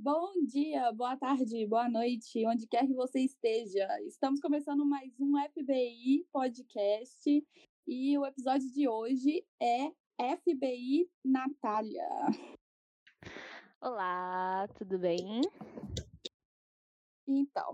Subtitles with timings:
[0.00, 3.84] Bom dia, boa tarde, boa noite, onde quer que você esteja.
[4.02, 7.44] Estamos começando mais um FBI podcast
[7.84, 9.90] e o episódio de hoje é
[10.36, 12.08] FBI Natália.
[13.80, 15.40] Olá, tudo bem?
[17.26, 17.72] Então,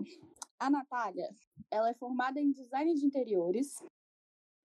[0.57, 1.29] a Natália,
[1.69, 3.83] ela é formada em design de interiores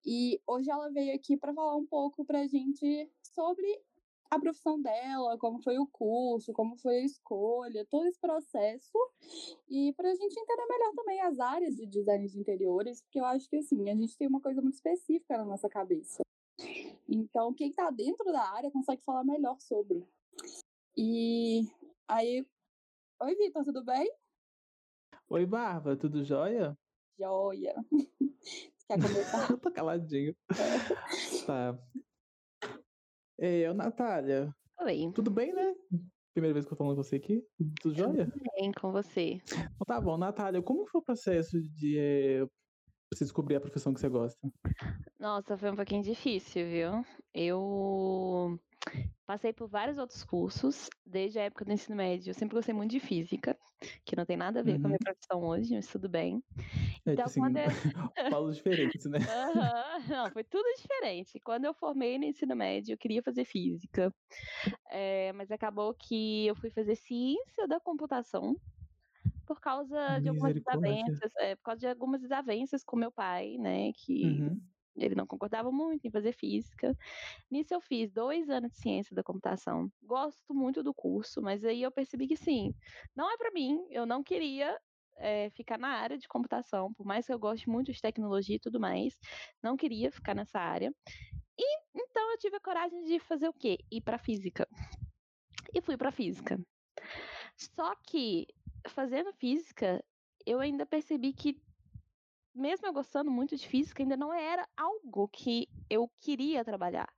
[0.02, 3.84] e hoje ela veio aqui para falar um pouco para a gente sobre
[4.30, 8.96] a profissão dela, como foi o curso, como foi a escolha, todo esse processo.
[9.68, 13.24] E para a gente entender melhor também as áreas de design de interiores, porque eu
[13.24, 16.22] acho que assim, a gente tem uma coisa muito específica na nossa cabeça.
[17.08, 20.07] Então, quem está dentro da área consegue falar melhor sobre.
[20.96, 21.62] E
[22.07, 22.46] aí.
[23.22, 24.08] Oi, Vitor, tudo bem?
[25.29, 26.79] Oi, Barba, tudo jóia?
[27.18, 27.74] Jóia.
[28.86, 29.50] Quer começar?
[29.50, 30.36] Eu tô caladinho.
[31.46, 31.79] tá.
[33.42, 34.55] É, Natália.
[34.83, 35.11] Oi.
[35.14, 35.75] Tudo bem, né?
[36.34, 37.42] Primeira vez que eu tô falando com você aqui.
[37.80, 38.27] Tudo jóia?
[38.30, 39.41] Tudo bem com você.
[39.47, 42.44] Então, tá bom, Natália, como foi o processo de é,
[43.11, 44.38] você descobrir a profissão que você gosta?
[45.18, 47.05] Nossa, foi um pouquinho difícil, viu?
[47.33, 48.61] Eu
[49.31, 52.31] Passei por vários outros cursos, desde a época do ensino médio.
[52.31, 53.56] Eu sempre gostei muito de física,
[54.05, 54.81] que não tem nada a ver uhum.
[54.81, 55.05] com a minha uhum.
[55.05, 56.42] profissão hoje, mas tudo bem.
[57.06, 57.69] É, então, assim, quando eu...
[58.36, 59.19] Paulos diferentes, né?
[59.19, 60.08] Uhum.
[60.08, 61.39] Não, foi tudo diferente.
[61.45, 64.12] Quando eu formei no ensino médio, eu queria fazer física,
[64.91, 68.56] é, mas acabou que eu fui fazer ciência da computação
[69.47, 73.92] por causa de algumas desavenças, é, por causa de algumas desavenças com meu pai, né,
[73.92, 74.61] que uhum
[74.96, 76.96] ele não concordava muito em fazer física.
[77.50, 79.91] Nisso eu fiz dois anos de ciência da computação.
[80.02, 82.74] Gosto muito do curso, mas aí eu percebi que sim,
[83.14, 83.86] não é para mim.
[83.91, 84.78] Eu não queria
[85.16, 88.61] é, ficar na área de computação, por mais que eu goste muito de tecnologia e
[88.61, 89.18] tudo mais,
[89.62, 90.92] não queria ficar nessa área.
[91.58, 93.78] E então eu tive a coragem de fazer o quê?
[93.91, 94.66] Ir para física.
[95.74, 96.58] E fui para física.
[97.56, 98.46] Só que
[98.88, 100.02] fazendo física,
[100.46, 101.61] eu ainda percebi que
[102.54, 107.08] mesmo eu gostando muito de física, ainda não era algo que eu queria trabalhar.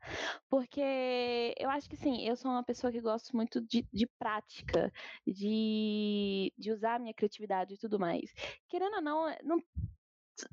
[0.48, 4.92] Porque eu acho que sim, eu sou uma pessoa que gosto muito de, de prática,
[5.26, 8.32] de, de usar a minha criatividade e tudo mais.
[8.69, 9.62] Querendo ou não, não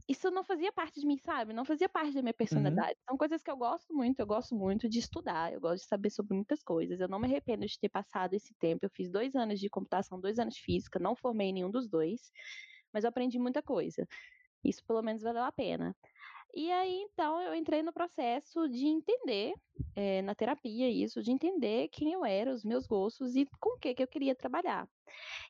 [0.07, 1.53] isso não fazia parte de mim, sabe?
[1.53, 2.37] Não fazia parte da minha uhum.
[2.37, 2.91] personalidade.
[2.91, 3.05] Uhum.
[3.09, 6.09] São coisas que eu gosto muito, eu gosto muito de estudar, eu gosto de saber
[6.09, 6.99] sobre muitas coisas.
[6.99, 8.85] Eu não me arrependo de ter passado esse tempo.
[8.85, 12.31] Eu fiz dois anos de computação, dois anos de física, não formei nenhum dos dois,
[12.93, 14.07] mas eu aprendi muita coisa.
[14.63, 15.95] Isso pelo menos valeu a pena.
[16.53, 19.53] E aí, então, eu entrei no processo de entender,
[19.95, 23.79] é, na terapia, isso, de entender quem eu era, os meus gostos e com o
[23.79, 24.89] que, que eu queria trabalhar.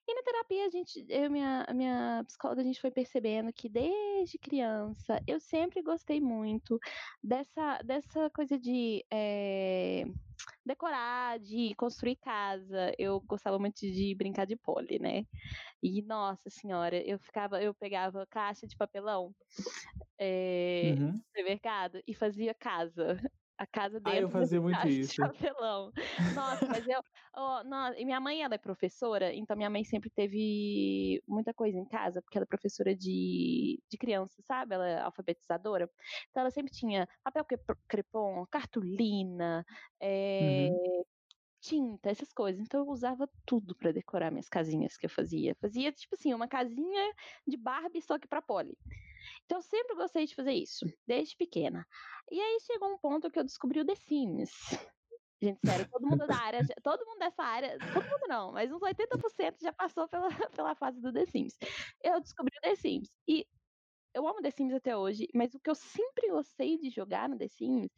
[0.07, 4.37] E na terapia, a gente, eu minha, minha psicóloga, a gente foi percebendo que desde
[4.37, 6.77] criança eu sempre gostei muito
[7.23, 9.05] dessa, dessa coisa de.
[9.09, 10.03] É,
[10.69, 12.93] decorar, de construir casa.
[12.97, 15.25] Eu gostava muito de brincar de pole, né?
[15.83, 19.33] E nossa senhora, eu ficava, eu pegava caixa de papelão
[20.19, 21.13] é, uhum.
[21.13, 23.19] no supermercado e fazia casa
[23.59, 25.15] a casa dentro ah, eu fazia muito isso.
[25.15, 25.91] Chapelão.
[26.33, 27.03] Nossa, mas eu.
[27.35, 31.77] Oh, não, e minha mãe, ela é professora, então minha mãe sempre teve muita coisa
[31.77, 34.75] em casa, porque ela é professora de, de criança, sabe?
[34.75, 35.89] Ela é alfabetizadora.
[36.29, 37.45] Então ela sempre tinha papel
[37.87, 39.65] crepom, cartolina,
[39.99, 41.03] é, uhum
[41.59, 42.61] tinta, essas coisas.
[42.61, 45.55] Então eu usava tudo para decorar minhas casinhas que eu fazia.
[45.55, 47.13] Fazia tipo assim, uma casinha
[47.47, 48.77] de Barbie só que para Polly.
[49.45, 51.85] Então eu sempre gostei de fazer isso, desde pequena.
[52.31, 54.51] E aí chegou um ponto que eu descobri o The Sims.
[55.41, 58.81] Gente, sério, todo mundo da área, todo mundo dessa área, todo mundo não, mas uns
[58.81, 61.57] 80% já passou pela, pela fase do The Sims.
[62.03, 63.09] Eu descobri o The Sims.
[63.25, 63.47] E
[64.13, 67.37] eu amo The Sims até hoje, mas o que eu sempre gostei de jogar no
[67.37, 67.89] The Sims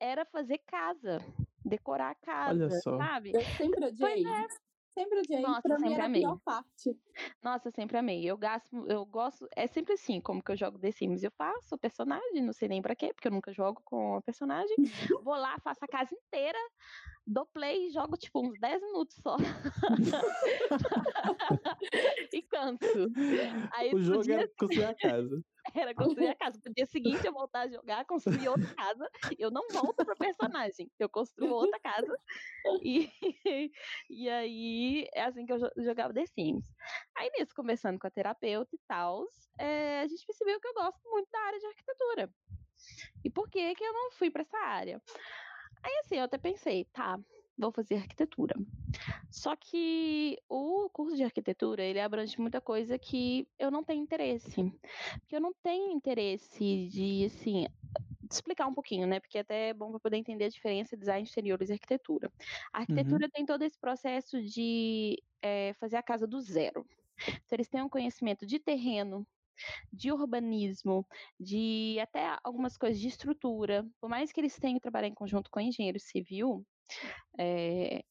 [0.00, 1.18] era fazer casa,
[1.64, 2.96] decorar a casa, Olha só.
[2.96, 3.32] sabe?
[3.34, 4.26] Eu sempre odiei.
[4.26, 4.46] É.
[4.94, 5.40] Sempre odiei.
[5.40, 6.22] Nossa, pra mim era amei.
[6.22, 6.94] a pior parte.
[7.42, 8.30] Nossa, sempre amei.
[8.30, 11.22] Eu gasto, eu gosto, é sempre assim, como que eu jogo The Sims.
[11.22, 14.22] Eu faço o personagem, não sei nem pra quê, porque eu nunca jogo com a
[14.22, 14.76] personagem.
[15.24, 16.58] Vou lá, faço a casa inteira,
[17.26, 19.36] dou play e jogo tipo uns 10 minutos só.
[22.32, 23.10] e canso.
[23.72, 25.42] Aí, o jogo era construir a casa.
[25.74, 26.60] Era construir a casa.
[26.64, 29.10] No dia seguinte eu voltar a jogar, construir outra casa.
[29.38, 30.90] Eu não volto pro personagem.
[30.98, 32.16] Eu construo outra casa.
[32.82, 33.10] E,
[34.10, 36.66] e aí é assim que eu jogava The Sims.
[37.16, 39.24] Aí nisso, conversando com a terapeuta e tal,
[39.58, 42.30] é, a gente percebeu que eu gosto muito da área de arquitetura.
[43.24, 45.00] E por que que eu não fui para essa área?
[45.82, 47.18] Aí assim, eu até pensei, tá,
[47.56, 48.54] vou fazer arquitetura.
[49.30, 54.72] Só que o curso de arquitetura, ele abrange muita coisa que eu não tenho interesse.
[55.20, 57.66] Porque eu não tenho interesse de, assim,
[58.30, 59.20] explicar um pouquinho, né?
[59.20, 62.32] Porque até é bom para poder entender a diferença de design de exteriores e arquitetura.
[62.72, 63.30] A arquitetura uhum.
[63.30, 66.86] tem todo esse processo de é, fazer a casa do zero.
[67.28, 69.26] Então, eles têm um conhecimento de terreno,
[69.92, 71.06] de urbanismo,
[71.38, 73.86] de até algumas coisas de estrutura.
[74.00, 76.66] Por mais que eles tenham que trabalhar em conjunto com engenheiro civil,
[77.38, 78.04] é,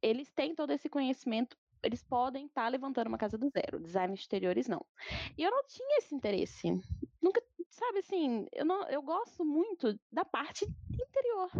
[0.00, 3.80] eles têm todo esse conhecimento eles podem estar tá levantando uma casa do zero.
[3.80, 4.84] Design de exteriores, não.
[5.36, 6.68] E eu não tinha esse interesse.
[7.20, 11.50] Nunca, sabe assim, eu, não, eu gosto muito da parte interior.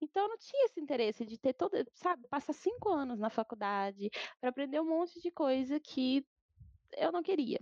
[0.00, 4.10] Então eu não tinha esse interesse de ter todo, sabe, passar cinco anos na faculdade
[4.40, 6.24] para aprender um monte de coisa que
[6.96, 7.58] eu não queria.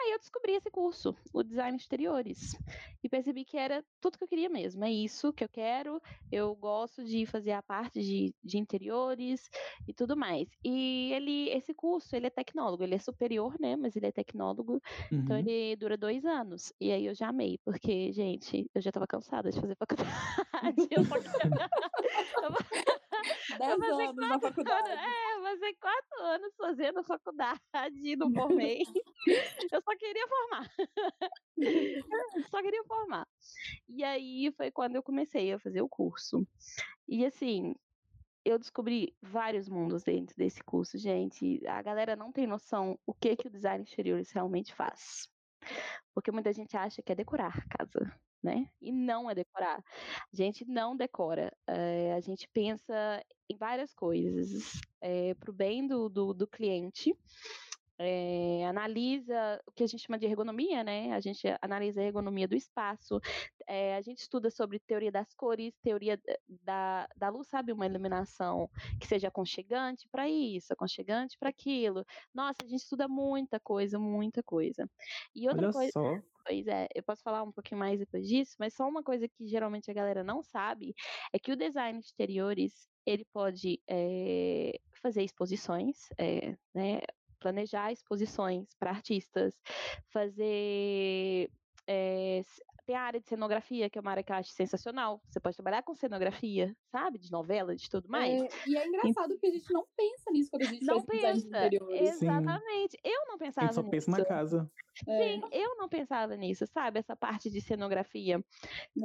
[0.00, 2.56] Aí eu descobri esse curso, o design de exteriores,
[3.02, 4.84] e percebi que era tudo que eu queria mesmo.
[4.84, 6.00] É isso que eu quero.
[6.32, 9.50] Eu gosto de fazer a parte de, de interiores
[9.86, 10.48] e tudo mais.
[10.64, 13.76] E ele, esse curso, ele é tecnólogo, ele é superior, né?
[13.76, 15.24] Mas ele é tecnólogo, então uhum.
[15.24, 16.72] então ele dura dois anos.
[16.80, 20.10] E aí eu já amei, porque, gente, eu já estava cansada de fazer faculdade.
[20.90, 21.04] eu.
[23.58, 24.90] Dez anos na faculdade.
[24.90, 28.82] Anos, é, fazer quatro anos fazendo faculdade não formei.
[29.72, 30.70] eu só queria formar.
[32.50, 33.28] só queria formar.
[33.88, 36.46] E aí foi quando eu comecei a fazer o curso.
[37.08, 37.74] E assim,
[38.44, 41.60] eu descobri vários mundos dentro desse curso, gente.
[41.66, 45.28] A galera não tem noção o que que o design exteriores realmente faz.
[46.14, 48.10] Porque muita gente acha que é decorar casa
[48.42, 48.66] né?
[48.80, 49.78] E não é decorar.
[50.32, 51.52] A gente não decora.
[51.66, 57.14] É, a gente pensa em várias coisas é, para o bem do, do, do cliente.
[58.02, 61.12] É, analisa o que a gente chama de ergonomia, né?
[61.12, 63.20] A gente analisa a ergonomia do espaço,
[63.66, 66.18] é, a gente estuda sobre teoria das cores, teoria
[66.48, 67.72] da, da luz, sabe?
[67.72, 72.02] Uma iluminação que seja aconchegante para isso, aconchegante para aquilo.
[72.34, 74.88] Nossa, a gente estuda muita coisa, muita coisa.
[75.34, 75.92] E outra Olha coisa.
[75.92, 76.18] Só.
[76.46, 79.46] Pois é, eu posso falar um pouquinho mais depois disso, mas só uma coisa que
[79.46, 80.94] geralmente a galera não sabe
[81.34, 87.00] é que o design de exteriores ele pode é, fazer exposições, é, né,
[87.40, 89.54] planejar exposições para artistas,
[90.12, 91.50] fazer
[91.86, 92.42] é,
[92.90, 95.22] tem a área de cenografia, que é uma área que eu acho sensacional.
[95.28, 97.18] Você pode trabalhar com cenografia, sabe?
[97.18, 98.42] De novela, de tudo mais.
[98.42, 101.70] É, e é engraçado porque a gente não pensa nisso quando a gente não pensa.
[101.92, 102.92] Exatamente.
[102.92, 102.98] Sim.
[103.04, 103.60] Eu não pensava nisso.
[103.60, 103.90] A gente só nisso.
[103.90, 104.70] pensa na casa.
[105.04, 105.40] Sim, é.
[105.52, 106.98] eu não pensava nisso, sabe?
[106.98, 108.44] Essa parte de cenografia.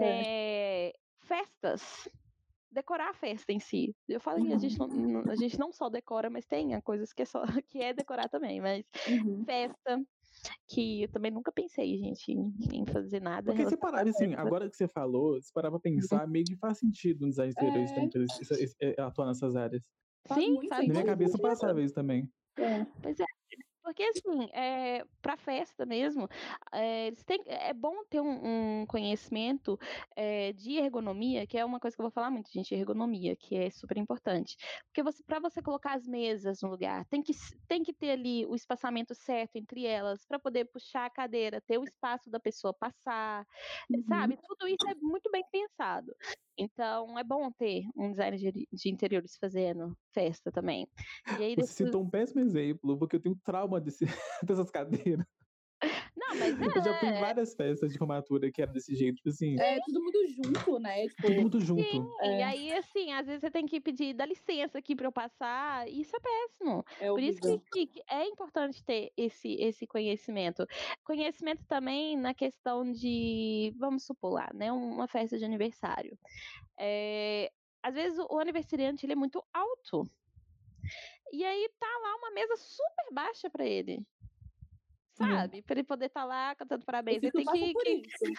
[0.02, 0.92] É.
[1.22, 2.10] festas
[2.76, 3.96] decorar a festa em si.
[4.08, 7.26] Eu falei, a gente não, a gente não só decora, mas tem coisas que é
[7.26, 9.44] só que é decorar também, mas uhum.
[9.46, 10.06] festa,
[10.68, 13.54] que eu também nunca pensei, gente, em fazer nada.
[13.54, 16.78] Porque se parar, assim, agora que você falou, se parar pra pensar, meio que faz
[16.78, 19.02] sentido um design exterior é.
[19.02, 19.82] atuar nessas áreas.
[20.34, 22.30] Sim, faz Na minha cabeça passava isso também.
[22.58, 22.86] É.
[23.02, 23.26] Pois é.
[23.84, 25.06] Porque, assim, é,
[25.46, 26.28] festa mesmo,
[26.74, 29.80] é, têm, é bom ter um, um conhecimento
[30.16, 33.56] é, de ergonomia, que é uma coisa que eu vou falar muito, gente, ergonomia, que
[33.56, 34.58] é super importante.
[34.88, 37.34] Porque você, para você colocar as mesas no lugar, tem que,
[37.68, 41.78] tem que ter ali o espaçamento certo entre elas, para poder puxar a cadeira, ter
[41.78, 43.46] o espaço da pessoa passar,
[43.90, 44.04] uhum.
[44.08, 44.38] sabe?
[44.48, 46.12] Tudo isso é muito bem pensado.
[46.58, 50.88] Então, é bom ter um designer de, de interiores fazendo festa também.
[51.38, 54.06] E aí, Você citou um péssimo exemplo, porque eu tenho trauma desse,
[54.44, 55.26] dessas cadeiras.
[56.40, 56.80] Mas é.
[56.80, 57.20] Eu já fui em é.
[57.20, 59.60] várias festas de formatura que era desse jeito, tipo assim.
[59.60, 61.08] É, todo mundo junto, né?
[61.08, 61.84] Tipo, todo mundo junto.
[61.84, 62.40] Sim, é.
[62.40, 65.88] e aí, assim, às vezes você tem que pedir, dá licença aqui pra eu passar,
[65.90, 66.86] isso é péssimo.
[67.00, 70.66] É Por isso que, que, é importante ter esse, esse conhecimento.
[71.04, 74.72] Conhecimento também na questão de, vamos supor lá, né?
[74.72, 76.18] Uma festa de aniversário.
[76.78, 77.52] É,
[77.82, 80.10] às vezes o aniversariante ele é muito alto.
[81.32, 84.06] E aí tá lá uma mesa super baixa para ele.
[85.20, 85.28] Uhum.
[85.28, 85.58] Sabe?
[85.58, 85.64] Uhum.
[85.64, 87.24] Para ele poder estar tá lá cantando parabéns.
[87.24, 87.74] Ele tem que.
[87.74, 88.34] que...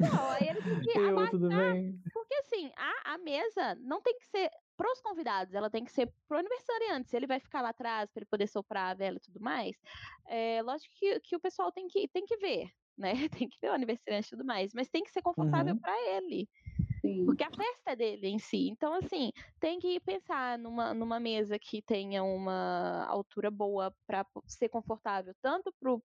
[0.00, 2.00] Então, aí ele tem que Eu, bem.
[2.12, 5.90] Porque assim, a, a mesa não tem que ser para os convidados, ela tem que
[5.90, 7.10] ser pro aniversariante.
[7.10, 9.76] Se ele vai ficar lá atrás para ele poder soprar a vela e tudo mais,
[10.26, 13.12] é lógico que, que o pessoal tem que, tem que ver, né?
[13.46, 15.80] Tem que ver o aniversariante e tudo mais, mas tem que ser confortável uhum.
[15.80, 16.48] para ele.
[17.08, 17.24] Sim.
[17.24, 18.68] Porque a festa é dele em si.
[18.68, 24.68] Então, assim, tem que pensar numa, numa mesa que tenha uma altura boa para ser
[24.68, 26.02] confortável, tanto para o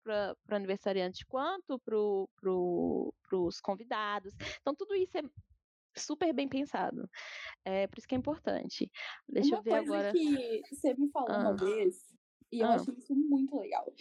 [0.50, 1.96] aniversariante quanto para
[2.40, 4.34] pro, os convidados.
[4.60, 5.22] Então, tudo isso é
[5.96, 7.08] super bem pensado.
[7.64, 8.90] É por isso que é importante.
[9.28, 10.12] Deixa uma eu ver agora.
[10.12, 11.40] que você me falou ah.
[11.40, 12.14] uma vez,
[12.50, 12.74] e eu ah.
[12.74, 13.92] achei isso muito legal,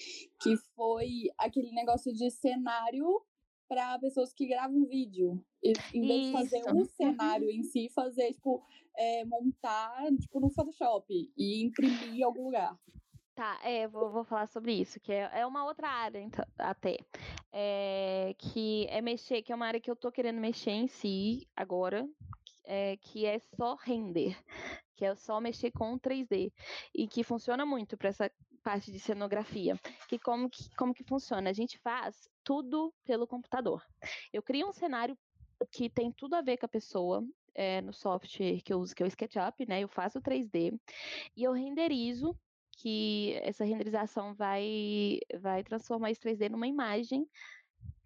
[0.41, 3.21] que foi aquele negócio de cenário
[3.67, 5.43] para pessoas que gravam vídeo.
[5.63, 6.25] E, em vez Isso.
[6.27, 8.63] de fazer um cenário em si, fazer, tipo,
[8.95, 11.05] é, montar, tipo, no Photoshop
[11.37, 12.77] e imprimir em algum lugar.
[13.35, 16.97] Tá, é, vou, vou falar sobre isso, que é, é uma outra área, então, até.
[17.53, 21.47] É, que é mexer, que é uma área que eu tô querendo mexer em si
[21.55, 22.07] agora.
[22.67, 24.37] é, que é só render,
[24.95, 26.51] que é só mexer com 3D
[26.93, 28.31] e que funciona muito para essa
[28.67, 29.79] parte de cenografia.
[30.09, 31.49] Que como que como que funciona?
[31.49, 33.81] A gente faz tudo pelo computador.
[34.33, 35.17] Eu crio um cenário
[35.71, 39.01] que tem tudo a ver com a pessoa, é, no software que eu uso, que
[39.01, 39.79] é o SketchUp, né?
[39.79, 40.77] Eu faço 3D
[41.35, 42.37] e eu renderizo
[42.77, 47.25] que essa renderização vai, vai transformar esse 3D numa imagem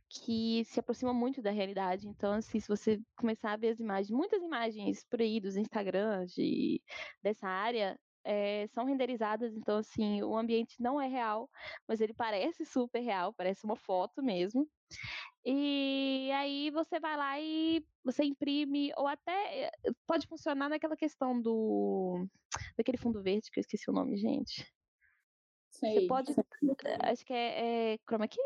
[0.10, 2.08] que se aproxima muito da realidade.
[2.08, 6.34] Então, assim, se você começar a ver as imagens, muitas imagens por aí dos Instagrams
[6.34, 6.82] de,
[7.24, 11.50] dessa área, é, são renderizadas, então assim, o ambiente não é real,
[11.88, 14.68] mas ele parece super real, parece uma foto mesmo.
[15.44, 19.72] E aí você vai lá e você imprime, ou até eh,
[20.06, 22.28] pode funcionar naquela questão do
[22.78, 24.72] daquele fundo verde, que eu esqueci o nome, gente.
[25.72, 26.02] Sei.
[26.02, 26.32] Você pode.
[27.12, 28.40] Acho que é, é Chroma Key?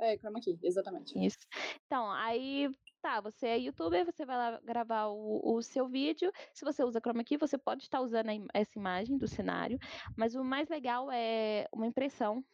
[0.00, 1.16] É, Chroma Key, exatamente.
[1.24, 1.38] Isso.
[1.86, 2.68] Então, aí
[3.02, 6.32] tá, você é youtuber, você vai lá gravar o, o seu vídeo.
[6.54, 9.78] Se você usa Chroma Key, você pode estar usando essa imagem do cenário,
[10.16, 12.44] mas o mais legal é uma impressão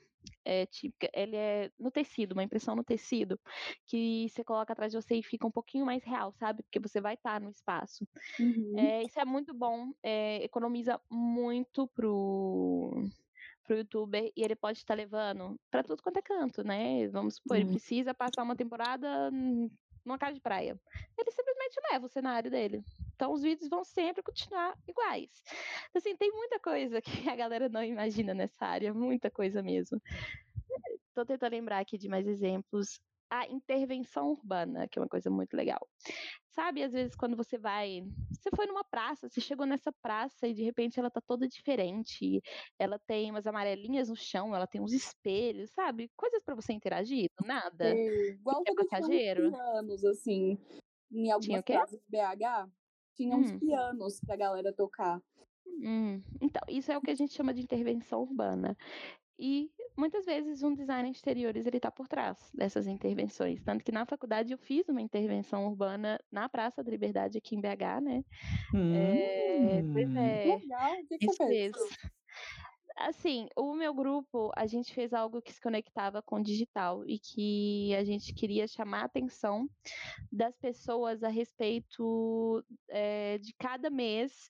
[0.44, 3.40] é, típica, ele é no tecido, uma impressão no tecido,
[3.86, 6.62] que você coloca atrás de você e fica um pouquinho mais real, sabe?
[6.64, 8.06] Porque você vai estar no espaço.
[8.38, 8.92] Uhum.
[8.92, 12.92] É, isso é muito bom, é, economiza muito pro
[13.64, 17.08] pro youtuber e ele pode estar levando para tudo quanto é canto, né?
[17.08, 17.66] Vamos supor, ele Uhum.
[17.66, 19.30] precisa passar uma temporada
[20.08, 20.80] numa casa de praia.
[21.16, 22.82] Ele simplesmente leva o cenário dele.
[23.14, 25.30] Então os vídeos vão sempre continuar iguais.
[25.94, 30.00] Assim, tem muita coisa que a galera não imagina nessa área, muita coisa mesmo.
[31.14, 33.00] Tô tentando lembrar aqui de mais exemplos.
[33.30, 35.86] A intervenção urbana, que é uma coisa muito legal.
[36.46, 38.02] Sabe, às vezes, quando você vai.
[38.32, 42.40] Você foi numa praça, você chegou nessa praça e de repente ela tá toda diferente.
[42.78, 46.10] Ela tem umas amarelinhas no chão, ela tem uns espelhos, sabe?
[46.16, 47.84] Coisas para você interagir, do nada.
[47.84, 49.50] É, igual é uns passageiro?
[49.50, 50.58] pianos, assim,
[51.12, 52.70] em algumas de BH,
[53.14, 53.58] tinha uns Hum.
[53.58, 55.20] pianos pra galera tocar.
[55.66, 58.76] Hum, então, isso é o que a gente chama de intervenção urbana.
[59.38, 63.62] E muitas vezes um designer de exteriores ele está por trás dessas intervenções.
[63.62, 67.60] Tanto que na faculdade eu fiz uma intervenção urbana na Praça da Liberdade aqui em
[67.60, 68.24] BH, né?
[68.90, 70.16] É, pois Hum.
[70.16, 71.70] é, Legal, o que, que.
[72.96, 77.18] Assim, o meu grupo, a gente fez algo que se conectava com o digital e
[77.20, 79.68] que a gente queria chamar a atenção
[80.32, 84.48] das pessoas a respeito eh, de cada mês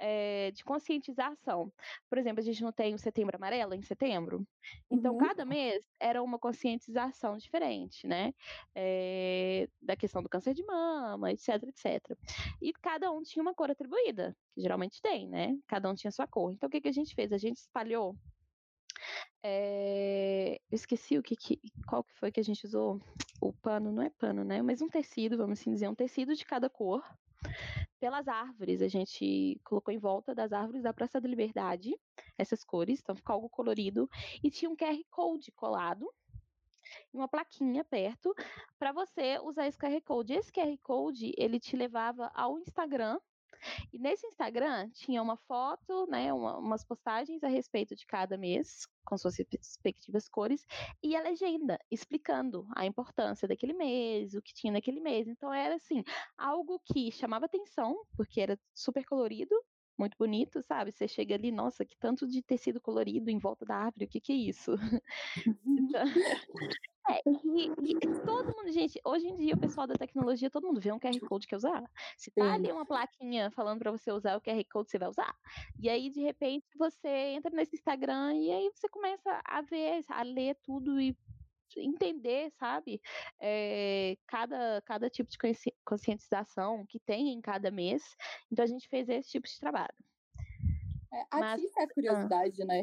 [0.00, 1.72] eh, de conscientização.
[2.08, 4.46] Por exemplo, a gente não tem o Setembro Amarelo em setembro?
[4.90, 5.18] Então, Uhum.
[5.18, 8.32] cada mês era uma conscientização diferente, né?
[8.74, 12.18] Eh, da questão do câncer de mama, etc, etc.
[12.60, 15.58] E cada um tinha uma cor atribuída, que geralmente tem, né?
[15.68, 16.52] Cada um tinha sua cor.
[16.52, 17.32] Então, o que, que a gente fez?
[17.32, 18.16] A gente espalhou.
[19.42, 23.00] eh, eu esqueci o que, que- qual que foi que a gente usou.
[23.40, 24.60] O pano, não é pano, né?
[24.62, 27.02] Mas um tecido, vamos assim dizer, um tecido de cada cor.
[27.98, 31.94] Pelas árvores, a gente colocou em volta das árvores da Praça da Liberdade
[32.38, 34.08] essas cores, então ficou algo colorido.
[34.42, 36.10] E tinha um QR Code colado
[37.12, 38.34] e uma plaquinha perto
[38.78, 40.32] para você usar esse QR Code.
[40.32, 43.18] Esse QR Code, ele te levava ao Instagram
[43.92, 48.86] e nesse Instagram tinha uma foto, né, uma- umas postagens a respeito de cada mês,
[49.04, 50.66] com suas respectivas cores,
[51.02, 55.26] e a legenda explicando a importância daquele mês, o que tinha naquele mês.
[55.28, 56.02] Então era assim,
[56.36, 59.54] algo que chamava atenção, porque era super colorido,
[59.98, 60.92] muito bonito, sabe?
[60.92, 64.20] Você chega ali, nossa, que tanto de tecido colorido em volta da árvore, o que
[64.20, 64.72] que é isso?
[65.66, 66.04] Então,
[67.10, 70.80] é, e, e todo mundo, gente, hoje em dia o pessoal da tecnologia, todo mundo
[70.80, 71.82] vê um QR Code quer usar.
[72.16, 72.50] Se tá Sim.
[72.50, 75.34] ali uma plaquinha falando para você usar o QR Code, você vai usar.
[75.78, 80.22] E aí, de repente, você entra nesse Instagram e aí você começa a ver, a
[80.22, 81.16] ler tudo e
[81.76, 83.00] entender, sabe?
[83.40, 88.02] É, cada, cada tipo de consci- conscientização que tem em cada mês.
[88.50, 89.94] Então a gente fez esse tipo de trabalho.
[91.12, 92.82] É, Mas- a curiosidade, né?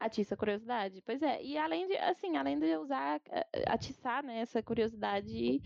[0.00, 1.02] Atiça a curiosidade.
[1.04, 1.42] Pois é.
[1.42, 5.60] E além de, assim, além de usar, eh, atiçar né, essa curiosidade,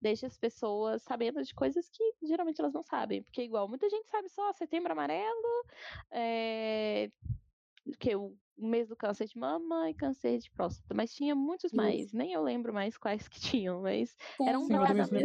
[0.00, 3.22] deixa as pessoas sabendo de coisas que geralmente elas não sabem.
[3.22, 5.64] Porque, igual, muita gente sabe só setembro amarelo,
[6.10, 7.10] é,
[7.98, 10.94] que o mês do câncer de mama e câncer de próstata.
[10.94, 11.76] Mas tinha muitos Isso.
[11.76, 12.12] mais.
[12.12, 14.68] Nem eu lembro mais quais que tinham, mas Tem Era um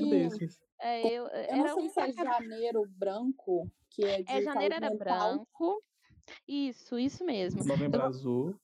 [0.09, 0.59] desses.
[0.79, 4.41] é, eu, Eu era não sei um se é janeiro branco, que é de É,
[4.41, 4.97] janeiro era mental.
[4.97, 5.83] branco.
[6.47, 7.63] Isso, isso mesmo.
[7.63, 8.55] Novembro Eu- Azul.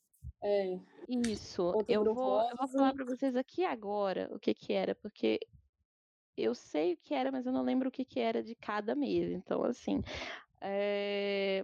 [0.43, 4.95] É, Isso, eu vou, eu vou falar para vocês aqui agora o que que era,
[4.95, 5.39] porque
[6.35, 8.95] eu sei o que era, mas eu não lembro o que que era de cada
[8.95, 9.31] mês.
[9.31, 10.01] Então, assim,
[10.59, 11.63] é,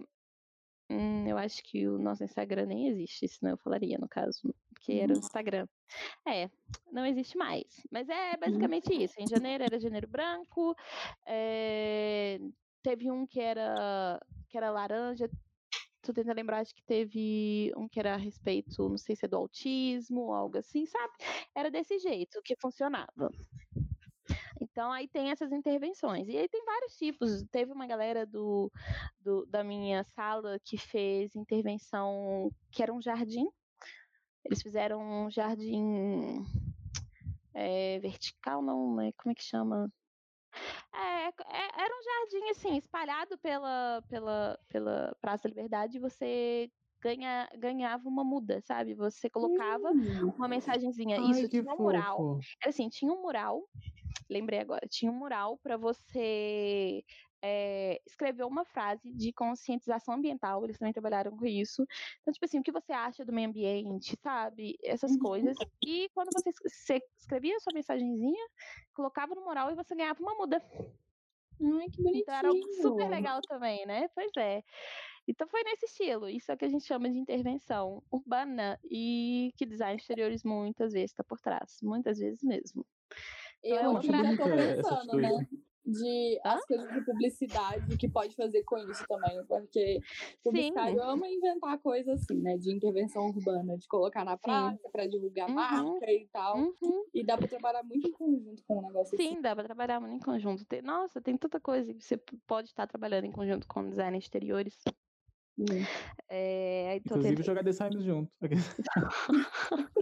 [0.90, 4.92] hum, eu acho que o nosso Instagram nem existe, senão eu falaria, no caso, porque
[4.92, 5.26] era o Nossa.
[5.26, 5.66] Instagram.
[6.26, 6.48] É,
[6.92, 7.84] não existe mais.
[7.90, 8.40] Mas é Uhum.
[8.40, 9.14] basicamente isso.
[9.18, 10.76] Em janeiro era janeiro branco,
[11.26, 12.38] é,
[12.82, 15.28] teve um que era que era laranja.
[16.08, 19.28] Tô tentando lembrar, acho que teve um que era a respeito, não sei se é
[19.28, 21.12] do autismo, algo assim, sabe?
[21.54, 23.30] Era desse jeito que funcionava.
[24.58, 26.26] Então aí tem essas intervenções.
[26.26, 27.44] E aí tem vários tipos.
[27.50, 28.72] Teve uma galera do,
[29.20, 33.46] do da minha sala que fez intervenção que era um jardim.
[34.42, 36.42] Eles fizeram um jardim
[37.52, 39.12] é, vertical, não, né?
[39.18, 39.92] Como é que chama?
[40.94, 46.70] É, é, era um jardim assim, espalhado pela, pela, pela Praça da Liberdade, e você
[47.00, 48.94] ganha, ganhava uma muda, sabe?
[48.94, 50.32] Você colocava hum.
[50.36, 51.18] uma mensagenzinha.
[51.18, 52.40] Ai, Isso tinha um mural.
[52.60, 53.68] Era assim, tinha um mural.
[54.28, 57.02] Lembrei agora, tinha um mural para você
[57.42, 61.86] é, escreveu uma frase de conscientização ambiental, eles também trabalharam com isso.
[62.20, 64.76] Então, tipo assim, o que você acha do meio ambiente, sabe?
[64.82, 65.18] Essas uhum.
[65.18, 65.56] coisas.
[65.84, 68.46] E quando você, você escrevia a sua mensagenzinha,
[68.92, 70.62] colocava no mural e você ganhava uma muda.
[71.60, 72.22] Ai, que bonitinho.
[72.22, 72.50] Então era
[72.82, 74.08] super legal também, né?
[74.14, 74.62] Pois é.
[75.26, 76.28] Então foi nesse estilo.
[76.28, 80.92] Isso é o que a gente chama de intervenção urbana e que design exteriores muitas
[80.92, 81.78] vezes está por trás.
[81.82, 82.86] Muitas vezes mesmo.
[83.62, 84.36] Então, eu é outra...
[84.76, 85.48] pensando, né?
[85.88, 90.00] De as coisas de publicidade que pode fazer com isso também, porque
[90.40, 95.06] o publicitário ama inventar coisas assim, né, de intervenção urbana, de colocar na praça para
[95.06, 95.54] divulgar uhum.
[95.54, 96.58] marca e tal.
[96.58, 97.04] Uhum.
[97.14, 99.34] E dá para trabalhar muito em conjunto com um negócio Sim, assim.
[99.36, 100.64] Sim, dá para trabalhar muito em conjunto.
[100.64, 102.16] Tem, nossa, tem tanta coisa que você
[102.46, 104.82] pode estar trabalhando em conjunto com design exteriores.
[106.28, 107.46] É, Inclusive tentando...
[107.46, 108.30] jogar The Sims junto.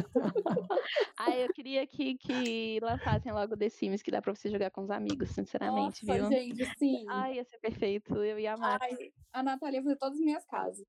[1.18, 4.82] ah, eu queria que, que lançassem logo The Sims, que dá pra você jogar com
[4.82, 6.28] os amigos, sinceramente, Nossa, viu?
[6.28, 7.04] gente, sim.
[7.08, 8.78] Ai, ia ser perfeito, eu ia amar.
[8.82, 10.86] Ai, a Natália ia fazer todas as minhas casas.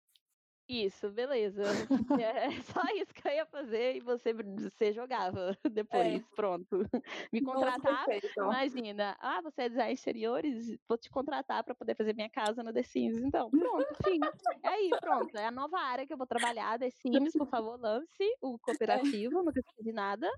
[0.68, 1.64] Isso, beleza.
[2.22, 6.36] É só isso que eu ia fazer e você, você jogava depois, é.
[6.36, 6.80] pronto.
[7.32, 8.06] Me contratar,
[8.38, 9.16] Nossa, imagina.
[9.20, 12.84] Ah, você é design exteriores, vou te contratar para poder fazer minha casa no The
[12.84, 13.18] Sims.
[13.18, 14.20] Então, pronto, fim.
[14.64, 15.38] É aí, pronto.
[15.38, 19.40] É a nova área que eu vou trabalhar, The Sims, por favor, lance o cooperativo,
[19.40, 19.44] é.
[19.44, 20.30] não precisa de nada.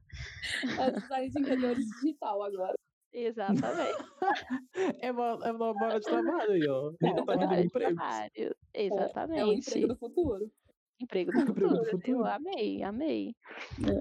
[0.80, 2.76] É design de interiores digital agora.
[3.12, 4.04] Exatamente.
[5.02, 6.94] é, uma, é uma hora de trabalho aí, ó.
[7.02, 8.56] É uma hora de trabalho.
[8.74, 9.40] Exatamente.
[9.40, 10.52] É, é o emprego do futuro.
[11.00, 11.70] Emprego do futuro.
[11.70, 12.20] do futuro.
[12.20, 13.36] Eu amei, amei.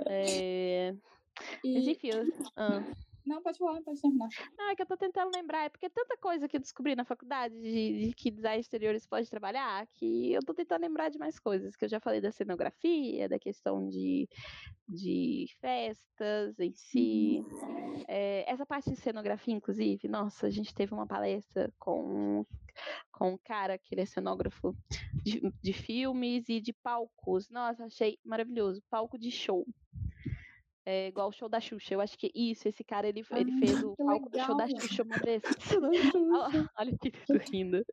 [0.09, 0.91] É.
[0.91, 0.97] É...
[1.65, 1.75] E...
[1.75, 2.25] Mas enfim, eu...
[2.57, 2.83] ah.
[3.29, 4.29] Não, pode falar, pode terminar.
[4.57, 6.97] Não, é que eu tô tentando lembrar, é porque é tanta coisa que eu descobri
[6.97, 11.19] na faculdade de, de, que design exteriores pode trabalhar, que eu tô tentando lembrar de
[11.19, 14.27] mais coisas, que eu já falei da cenografia, da questão de,
[14.89, 17.45] de festas em si.
[18.09, 22.47] É, essa parte de cenografia, inclusive, nossa, a gente teve uma palestra com,
[23.13, 24.75] com um cara que ele é cenógrafo
[25.23, 27.51] de, de filmes e de palcos.
[27.51, 28.83] Nossa, achei maravilhoso.
[28.89, 29.67] Palco de show
[30.89, 31.93] é, igual o show da Xuxa.
[31.93, 34.67] Eu acho que isso, esse cara, ele, ah, ele fez o palco do show da
[34.67, 35.43] Xuxa uma vez.
[36.79, 37.13] Olha que
[37.53, 37.85] rindo.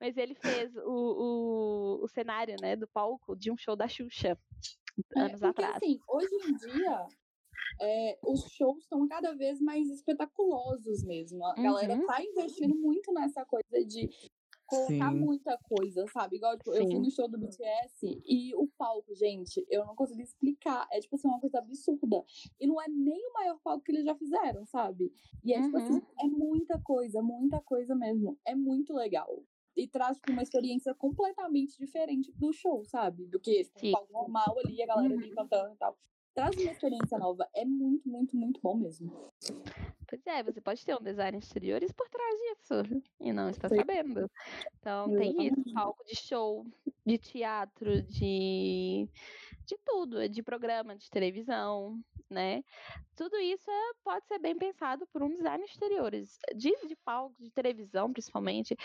[0.00, 4.36] Mas ele fez o, o, o, cenário, né, do palco de um show da Xuxa,
[5.16, 5.76] é, anos porque, atrás.
[5.76, 7.06] assim, hoje em dia,
[7.80, 11.44] é, os shows estão cada vez mais espetaculosos mesmo.
[11.46, 11.62] A uhum.
[11.62, 14.10] galera tá investindo muito nessa coisa de
[14.74, 15.18] colocar Sim.
[15.18, 16.36] muita coisa, sabe?
[16.36, 20.22] Igual, tipo, eu fui no show do BTS e o palco, gente, eu não consegui
[20.22, 20.86] explicar.
[20.90, 22.24] É, tipo assim, uma coisa absurda.
[22.60, 25.12] E não é nem o maior palco que eles já fizeram, sabe?
[25.44, 25.64] E é, uhum.
[25.64, 26.02] tipo assim, uhum.
[26.20, 28.38] é muita coisa, muita coisa mesmo.
[28.44, 29.42] É muito legal.
[29.76, 33.26] E traz tipo, uma experiência completamente diferente do show, sabe?
[33.26, 35.34] Do que tipo, um palco normal ali, a galera ali uhum.
[35.34, 35.96] cantando e tal
[36.34, 37.48] traz uma experiência nova.
[37.54, 39.10] É muito, muito, muito bom mesmo.
[40.14, 44.30] Pois é, você pode ter um design exteriores por trás disso e não está sabendo.
[44.78, 46.64] Então tem isso, palco de show,
[47.04, 49.08] de teatro, de
[49.66, 51.98] de tudo, de programa de televisão,
[52.30, 52.62] né?
[53.16, 57.50] Tudo isso é, pode ser bem pensado por um design exteriores, de, de palco, de
[57.50, 58.76] televisão, principalmente.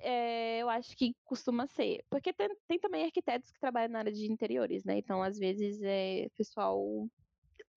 [0.00, 4.12] É, eu acho que costuma ser, porque tem, tem também arquitetos que trabalham na área
[4.12, 4.98] de interiores, né?
[4.98, 7.08] Então, às vezes, é pessoal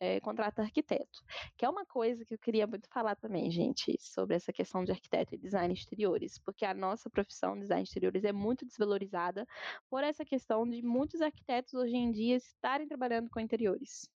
[0.03, 1.23] é, contrata arquiteto,
[1.57, 4.91] que é uma coisa que eu queria muito falar também, gente, sobre essa questão de
[4.91, 9.47] arquiteto e design exteriores, porque a nossa profissão, design exteriores, é muito desvalorizada
[9.89, 14.09] por essa questão de muitos arquitetos hoje em dia estarem trabalhando com interiores.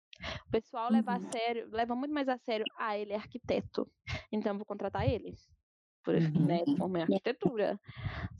[0.45, 1.31] O pessoal leva a uhum.
[1.31, 3.89] sério, leva muito mais a sério, ah, ele é arquiteto,
[4.29, 5.37] então vou contratar ele
[6.07, 6.45] por, uhum.
[6.45, 7.77] né, forma arquitetura.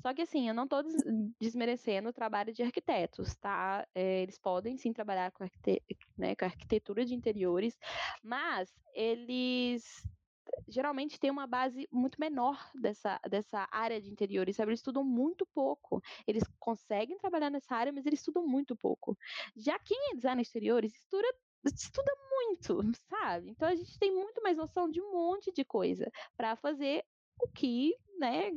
[0.01, 0.81] Só que assim, eu não estou
[1.37, 3.85] desmerecendo o trabalho de arquitetos, tá?
[3.93, 5.83] É, eles podem sim trabalhar com, arquite
[6.17, 7.77] né, com arquitetura de interiores,
[8.23, 10.01] mas eles
[10.65, 14.69] geralmente têm uma base muito menor dessa, dessa área de interiores, sabe?
[14.69, 16.01] Eles estudam muito pouco.
[16.25, 19.17] Eles conseguem trabalhar nessa área, mas eles estudam muito pouco.
[19.57, 21.27] Já quem é design exteriores estuda
[21.65, 23.49] estuda muito, sabe?
[23.49, 27.03] Então a gente tem muito mais noção de um monte de coisa para fazer
[27.39, 28.51] o que né,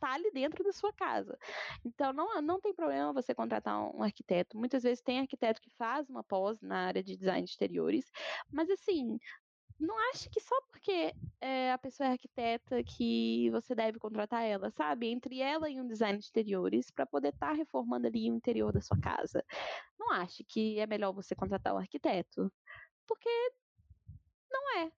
[0.00, 1.38] tá ali dentro da sua casa.
[1.84, 4.58] Então não, não tem problema você contratar um arquiteto.
[4.58, 8.10] Muitas vezes tem arquiteto que faz uma pós na área de design de exteriores,
[8.50, 9.18] mas assim,
[9.78, 14.70] não acho que só porque é, a pessoa é arquiteta que você deve contratar ela,
[14.70, 15.08] sabe?
[15.08, 18.72] Entre ela e um design de exteriores para poder estar tá reformando ali o interior
[18.72, 19.44] da sua casa.
[19.98, 22.52] Não acho que é melhor você contratar um arquiteto,
[23.06, 23.30] porque
[24.50, 24.92] não é.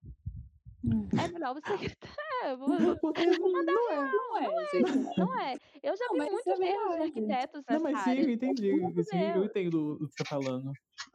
[0.87, 1.09] Hum.
[1.19, 1.63] É melhor você.
[2.45, 2.69] É, vou,
[3.01, 5.57] Porque não, não, é, não, é, não, é, não é.
[5.83, 8.73] Eu já não, vi muitos é erros de arquitetos nessa Não, mas sim, eu entendi.
[9.05, 10.73] Sim, eu entendo o que você tá falando.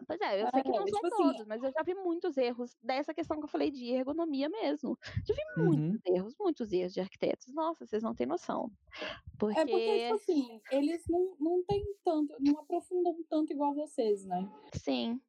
[0.08, 1.84] Pois é, eu sei que não é, são tipo assim todos, assim, mas eu já
[1.84, 4.98] vi muitos erros dessa questão que eu falei de ergonomia mesmo.
[5.26, 6.16] Já vi muitos uhum.
[6.16, 7.54] erros, muitos erros de arquitetos.
[7.54, 8.72] Nossa, vocês não têm noção.
[9.38, 9.60] Porque...
[9.60, 14.50] É porque, tipo assim, eles não, não têm tanto, não aprofundam tanto igual vocês, né?
[14.74, 15.22] Sim.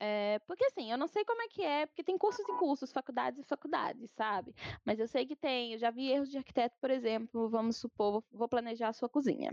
[0.00, 2.92] É, porque assim, eu não sei como é que é, porque tem cursos e cursos,
[2.92, 4.54] faculdades e faculdades, sabe?
[4.84, 8.22] Mas eu sei que tem, eu já vi erros de arquiteto, por exemplo, vamos supor,
[8.30, 9.50] vou planejar a sua cozinha.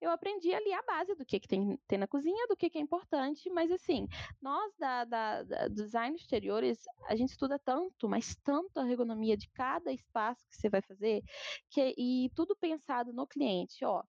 [0.00, 2.76] Eu aprendi ali a base do que, que tem, tem na cozinha, do que, que
[2.76, 4.06] é importante, mas assim,
[4.40, 9.48] nós da, da, da design exteriores, a gente estuda tanto, mas tanto a ergonomia de
[9.48, 11.22] cada espaço que você vai fazer,
[11.70, 14.02] que, e tudo pensado no cliente, ó.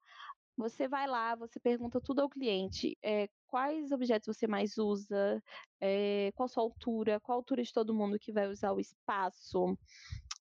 [0.57, 2.97] Você vai lá, você pergunta tudo ao cliente.
[3.03, 5.41] É, quais objetos você mais usa?
[5.79, 7.19] É, qual a sua altura?
[7.19, 9.77] Qual a altura de todo mundo que vai usar o espaço?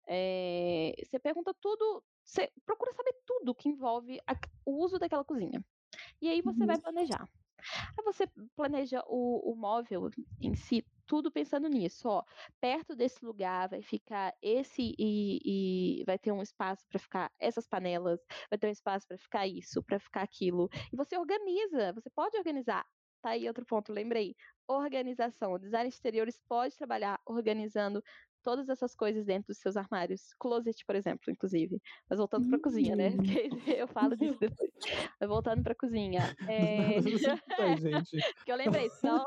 [0.08, 5.62] É, você pergunta tudo, você procura saber tudo que envolve a, o uso daquela cozinha.
[6.20, 6.66] E aí você uhum.
[6.66, 7.28] vai planejar.
[7.98, 10.08] Aí você planeja o, o móvel
[10.40, 12.22] em si, tudo pensando nisso, ó.
[12.60, 17.66] Perto desse lugar vai ficar esse e, e vai ter um espaço para ficar essas
[17.66, 20.68] panelas, vai ter um espaço para ficar isso, para ficar aquilo.
[20.92, 22.84] E você organiza, você pode organizar.
[23.22, 24.36] Tá aí outro ponto, lembrei.
[24.68, 25.52] Organização.
[25.52, 28.02] O design exteriores pode trabalhar organizando
[28.46, 30.32] todas essas coisas dentro dos seus armários.
[30.38, 31.82] Closet, por exemplo, inclusive.
[32.08, 33.08] Mas voltando para a cozinha, né?
[33.08, 33.16] Hum.
[33.66, 34.70] Eu falo disso depois.
[35.18, 36.20] Mas voltando para a cozinha.
[36.48, 37.00] É...
[37.80, 38.16] gente.
[38.44, 39.24] que eu lembrei, só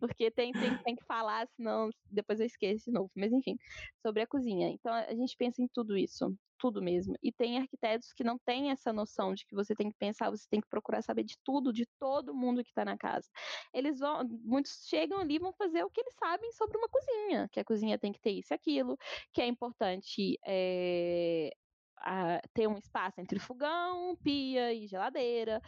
[0.00, 3.10] porque tem, tem, tem que falar, senão depois eu esqueço de novo.
[3.14, 3.56] Mas enfim,
[4.02, 4.68] sobre a cozinha.
[4.70, 7.14] Então a gente pensa em tudo isso tudo mesmo.
[7.22, 10.46] E tem arquitetos que não têm essa noção de que você tem que pensar, você
[10.50, 13.28] tem que procurar saber de tudo, de todo mundo que está na casa.
[13.72, 17.48] Eles vão, muitos chegam ali e vão fazer o que eles sabem sobre uma cozinha,
[17.52, 18.96] que a cozinha tem que ter isso e aquilo,
[19.32, 21.50] que é importante é,
[21.98, 25.60] a, ter um espaço entre fogão, pia e geladeira,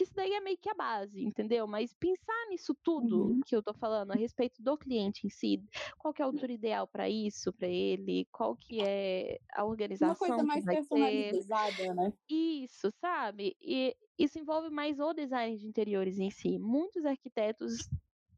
[0.00, 1.66] que isso daí é meio que a base, entendeu?
[1.66, 3.40] Mas pensar nisso tudo uhum.
[3.44, 5.62] que eu tô falando a respeito do cliente em si,
[5.98, 10.12] qual que é a altura ideal para isso, para ele, qual que é a organização
[10.12, 11.94] Uma coisa mais personalizada, ter.
[11.94, 12.12] né?
[12.30, 13.54] Isso, sabe?
[13.60, 16.58] E isso envolve mais o design de interiores em si.
[16.58, 17.86] Muitos arquitetos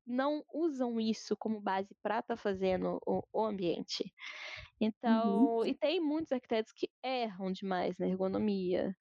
[0.04, 4.02] não usam isso como base para estar tá fazendo o, o ambiente.
[4.02, 4.10] Uhum.
[4.80, 5.66] Então, uhum.
[5.66, 8.96] e tem muitos arquitetos que erram demais na ergonomia.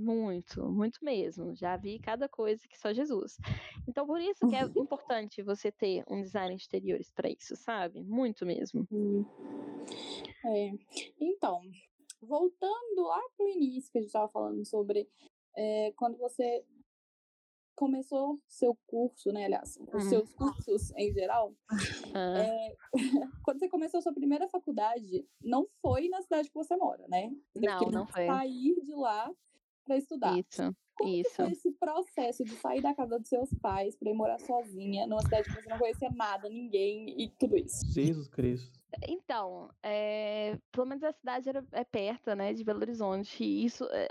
[0.00, 1.54] Muito, muito mesmo.
[1.54, 3.36] Já vi cada coisa que só Jesus.
[3.86, 8.02] Então, por isso que é importante você ter um design de exteriores para isso, sabe?
[8.02, 8.88] Muito mesmo.
[10.46, 10.72] É.
[11.20, 11.60] Então,
[12.22, 15.06] voltando lá pro início que a gente estava falando sobre
[15.54, 16.64] é, quando você
[17.74, 20.10] começou seu curso, né, aliás, os uhum.
[20.10, 22.36] seus cursos em geral, uhum.
[22.36, 22.76] é,
[23.44, 27.30] quando você começou sua primeira faculdade, não foi na cidade que você mora, né?
[27.54, 28.26] Você não, não foi.
[28.26, 29.30] sair de lá
[29.90, 30.38] para estudar.
[30.38, 30.76] Isso.
[30.94, 31.34] Como Isso.
[31.34, 35.22] foi esse processo de sair da casa dos seus pais para ir morar sozinha numa
[35.22, 37.90] cidade que você não conhecia nada, ninguém e tudo isso?
[37.90, 38.78] Jesus Cristo.
[39.08, 43.84] Então, é, pelo menos a cidade era, é perto, né, de Belo Horizonte, e isso
[43.92, 44.08] é,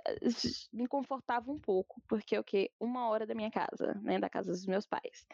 [0.74, 4.52] me confortava um pouco, porque o que uma hora da minha casa, né, da casa
[4.52, 5.28] dos meus pais.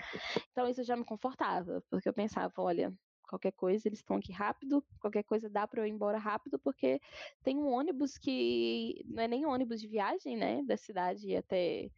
[0.51, 2.93] Então isso já me confortava, porque eu pensava, olha,
[3.25, 6.99] qualquer coisa, eles estão aqui rápido, qualquer coisa dá para eu ir embora rápido, porque
[7.43, 11.89] tem um ônibus que não é nem ônibus de viagem, né, da cidade até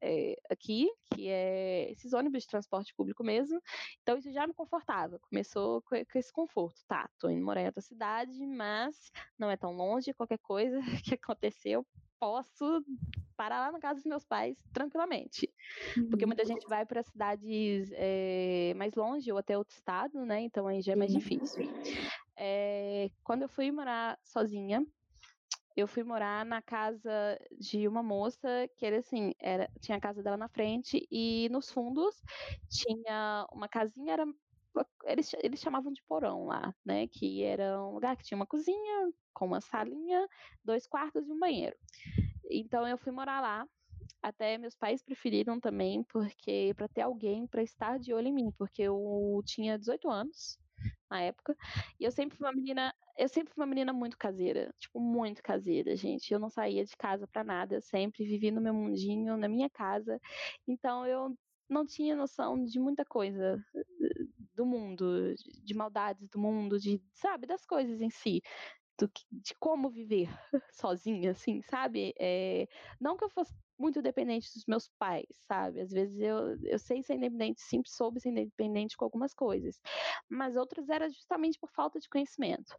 [0.00, 3.60] é, aqui, que é esses ônibus de transporte público mesmo.
[4.02, 5.18] Então isso já me confortava.
[5.18, 6.80] Começou com, com esse conforto.
[6.86, 10.14] Tá, tô indo morar em outra cidade, mas não é tão longe.
[10.14, 11.86] Qualquer coisa que aconteceu,
[12.18, 12.84] posso
[13.36, 15.48] parar lá na casa dos meus pais tranquilamente.
[16.10, 16.48] Porque muita uhum.
[16.48, 20.40] gente vai para cidades é, mais longe ou até outro estado, né?
[20.40, 21.70] Então aí já é mais difícil.
[22.36, 24.84] É, quando eu fui morar sozinha,
[25.76, 30.22] eu fui morar na casa de uma moça que era assim, era, tinha a casa
[30.22, 32.20] dela na frente e nos fundos
[32.68, 34.26] tinha uma casinha, era
[35.04, 37.06] eles, eles chamavam de porão lá, né?
[37.08, 40.26] Que era um lugar que tinha uma cozinha com uma salinha,
[40.64, 41.76] dois quartos e um banheiro.
[42.50, 43.66] Então eu fui morar lá.
[44.22, 48.50] Até meus pais preferiram também, porque para ter alguém para estar de olho em mim,
[48.58, 50.58] porque eu tinha 18 anos
[51.10, 51.56] na época.
[52.00, 55.42] E eu sempre fui uma menina, eu sempre fui uma menina muito caseira, tipo, muito
[55.42, 56.32] caseira, gente.
[56.32, 59.70] Eu não saía de casa para nada, eu sempre vivi no meu mundinho, na minha
[59.70, 60.20] casa.
[60.66, 61.36] Então eu
[61.68, 63.62] não tinha noção de muita coisa
[64.58, 68.42] do mundo, de maldades do mundo, de, sabe, das coisas em si.
[68.98, 70.28] Do, de como viver
[70.74, 72.12] sozinha, assim, sabe?
[72.18, 72.66] É,
[73.00, 75.80] não que eu fosse muito dependente dos meus pais, sabe?
[75.80, 79.80] Às vezes eu, eu sei ser independente, sempre soube ser independente com algumas coisas,
[80.28, 82.74] mas outras era justamente por falta de conhecimento.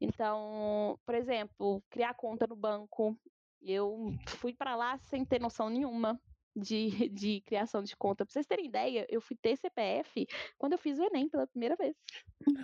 [0.00, 3.18] Então, por exemplo, criar conta no banco,
[3.60, 6.20] eu fui para lá sem ter noção nenhuma
[6.56, 8.24] de, de criação de conta.
[8.24, 10.26] Pra vocês terem ideia, eu fui ter CPF
[10.58, 11.96] quando eu fiz o Enem pela primeira vez.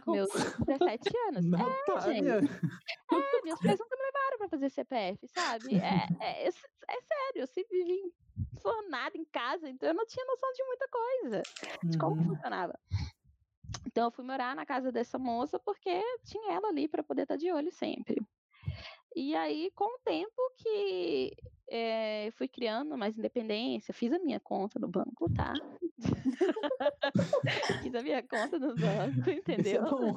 [0.04, 0.30] Com meus
[0.66, 1.44] 17 anos.
[1.50, 2.34] Natália.
[2.36, 2.52] É, gente.
[3.12, 5.76] É, meus pais nunca me levaram pra fazer CPF, sabe?
[5.76, 8.12] É, é, é, é sério, eu sempre vivi
[8.60, 11.42] formada em casa, então eu não tinha noção de muita coisa,
[11.84, 12.26] de como Uhum.
[12.28, 12.78] funcionava.
[13.86, 17.36] Então eu fui morar na casa dessa moça porque tinha ela ali para poder estar
[17.36, 18.16] de olho sempre.
[19.16, 21.34] E aí, com o tempo que
[21.70, 25.52] eh, fui criando mais independência, fiz a minha conta no banco, tá?
[27.82, 29.82] fiz a minha conta no banco, Isso é entendeu?
[29.84, 30.16] bom.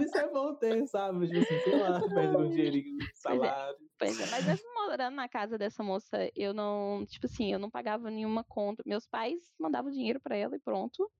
[0.00, 1.26] Isso é bom ter, sabe?
[1.26, 3.78] Tipo assim, sei lá, perde um dinheirinho no salário.
[3.98, 7.70] Pois é, mas mesmo morando na casa dessa moça, eu não, tipo assim, eu não
[7.70, 8.82] pagava nenhuma conta.
[8.86, 11.10] Meus pais mandavam dinheiro para ela e pronto.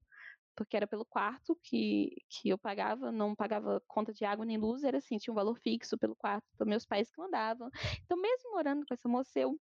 [0.60, 4.84] Porque era pelo quarto que, que eu pagava, não pagava conta de água nem luz,
[4.84, 7.70] era assim, tinha um valor fixo pelo quarto, então meus pais que mandavam.
[8.04, 9.58] Então, mesmo morando com essa moça, eu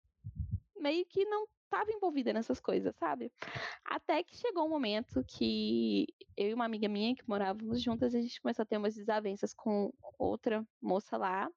[0.77, 3.31] meio que não estava envolvida nessas coisas, sabe?
[3.83, 6.07] Até que chegou um momento que
[6.37, 9.53] eu e uma amiga minha que morávamos juntas, a gente começou a ter umas desavenças
[9.53, 11.49] com outra moça lá.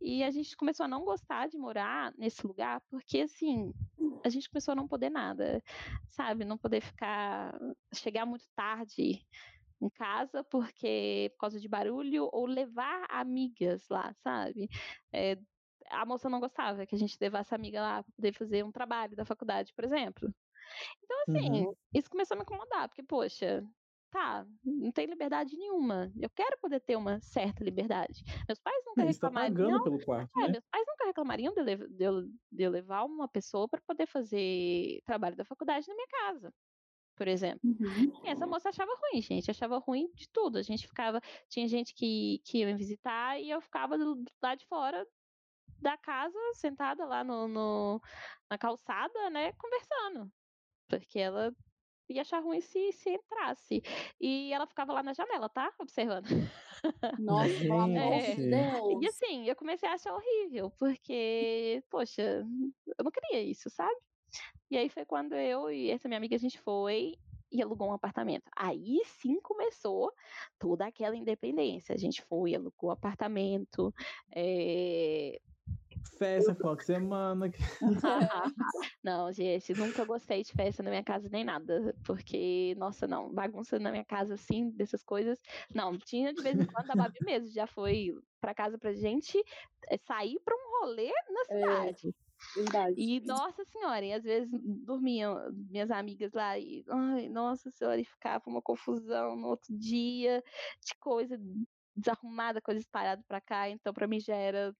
[0.00, 3.72] E a gente começou a não gostar de morar nesse lugar, porque assim,
[4.24, 5.62] a gente começou a não poder nada,
[6.06, 6.44] sabe?
[6.44, 7.58] Não poder ficar,
[7.92, 9.26] chegar muito tarde
[9.80, 14.68] em casa porque por causa de barulho ou levar amigas lá, sabe?
[15.12, 15.38] É,
[15.90, 18.72] a moça não gostava que a gente levasse a amiga lá para poder fazer um
[18.72, 20.32] trabalho da faculdade, por exemplo.
[21.02, 21.74] Então, assim, Uhum.
[21.94, 23.64] isso começou a me incomodar, porque, poxa,
[24.10, 26.12] tá, não tem liberdade nenhuma.
[26.20, 28.22] Eu quero poder ter uma certa liberdade.
[28.48, 29.54] Meus pais nunca Você tá reclamariam.
[29.54, 30.52] pagando pelo quarto, É, né?
[30.52, 32.22] meus pais nunca reclamariam de eu, de eu-
[32.52, 36.54] de eu levar uma pessoa para poder fazer trabalho da faculdade na minha casa,
[37.16, 37.60] por exemplo.
[37.64, 38.12] Uhum.
[38.24, 39.50] E essa moça achava ruim, gente.
[39.50, 40.58] Achava ruim de tudo.
[40.58, 41.20] A gente ficava.
[41.48, 45.06] Tinha gente que, que ia me visitar e eu ficava do, do lado de fora
[45.80, 48.00] da casa, sentada lá no, no-
[48.50, 50.32] na calçada, né, conversando.
[50.88, 51.52] Porque ela
[52.08, 53.82] ia achar ruim se, se entrasse.
[54.20, 55.72] E ela ficava lá na janela, tá?
[55.80, 56.26] Observando.
[57.16, 58.34] Nossa, pelo amor É.
[58.34, 58.36] de
[59.00, 59.08] E Deus.
[59.08, 62.22] assim, eu comecei a achar horrível, porque, poxa,
[62.98, 63.94] eu não queria isso, sabe?
[64.70, 67.14] E aí foi quando eu e essa minha amiga a gente foi
[67.50, 68.44] e alugou um apartamento.
[68.56, 70.12] Aí sim começou
[70.58, 71.94] toda aquela independência.
[71.94, 73.94] A gente foi, alugou apartamento.
[74.34, 75.40] eh,
[76.18, 77.50] Festa, final de semana.
[79.04, 83.78] não, gente, nunca gostei de festa na minha casa nem nada, porque, nossa, não, bagunça
[83.78, 85.38] na minha casa assim, dessas coisas.
[85.74, 89.38] Não, tinha de vez em quando a Babi mesmo, já foi pra casa pra gente
[89.88, 92.14] eh, sair pra um rolê na cidade.
[92.56, 92.94] Verdade.
[92.96, 94.50] E, nossa senhora, e às vezes
[94.84, 100.42] dormiam minhas amigas lá e, ai, nossa senhora, e ficava uma confusão no outro dia,
[100.84, 101.38] de coisa
[101.94, 104.72] desarrumada, coisa espalhada pra cá, então pra mim já era,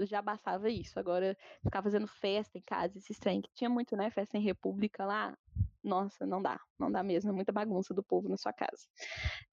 [0.00, 0.98] já bastava isso.
[0.98, 5.04] Agora, ficar fazendo festa em casa, esse trem, que tinha muito, né, festa em república
[5.04, 5.36] lá,
[5.82, 8.86] nossa, não dá, não dá mesmo, é muita bagunça do povo na sua casa.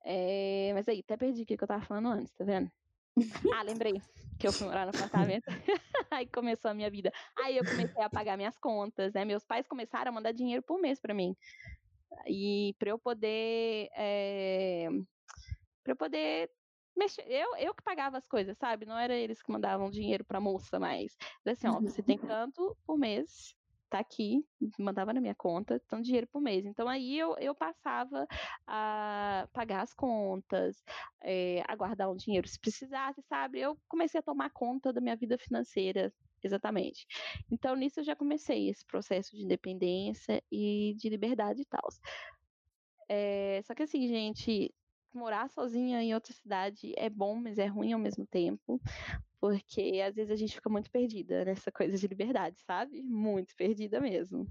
[0.04, 2.72] É, mas aí, até perdi o que eu tava falando antes, tá vendo?
[3.54, 4.02] Ah, lembrei
[4.38, 5.46] que eu fui morar no apartamento.
[6.12, 7.12] Aí começou a minha vida.
[7.44, 9.26] Aí eu comecei a pagar minhas contas, né?
[9.26, 11.36] Meus pais começaram a mandar dinheiro por mês pra mim.
[12.28, 13.90] E pra eu poder.
[13.96, 14.88] É...
[15.84, 16.50] Pra eu poder.
[17.28, 18.86] Eu, eu que pagava as coisas, sabe?
[18.86, 21.16] Não era eles que mandavam dinheiro pra moça, mas.
[21.46, 23.56] Assim, ó, você tem tanto por mês,
[23.90, 24.46] tá aqui,
[24.78, 26.66] mandava na minha conta, tanto dinheiro por mês.
[26.66, 28.28] Então aí eu, eu passava
[28.66, 30.84] a pagar as contas,
[31.24, 33.60] eh, a guardar um dinheiro se precisasse, sabe?
[33.60, 37.06] Eu comecei a tomar conta da minha vida financeira, exatamente.
[37.52, 41.90] Então nisso eu já comecei esse processo de independência e de liberdade e tal.
[43.64, 44.74] só que assim, gente,
[45.14, 48.80] morar sozinha em outra cidade é bom, mas é ruim ao mesmo tempo.
[49.40, 53.04] Porque às vezes a gente fica muito perdida nessa coisa de liberdade, sabe?
[53.04, 54.48] Muito perdida mesmo.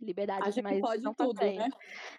[0.00, 1.58] Liberdade demais pode não faz tudo, bem.
[1.58, 1.68] né?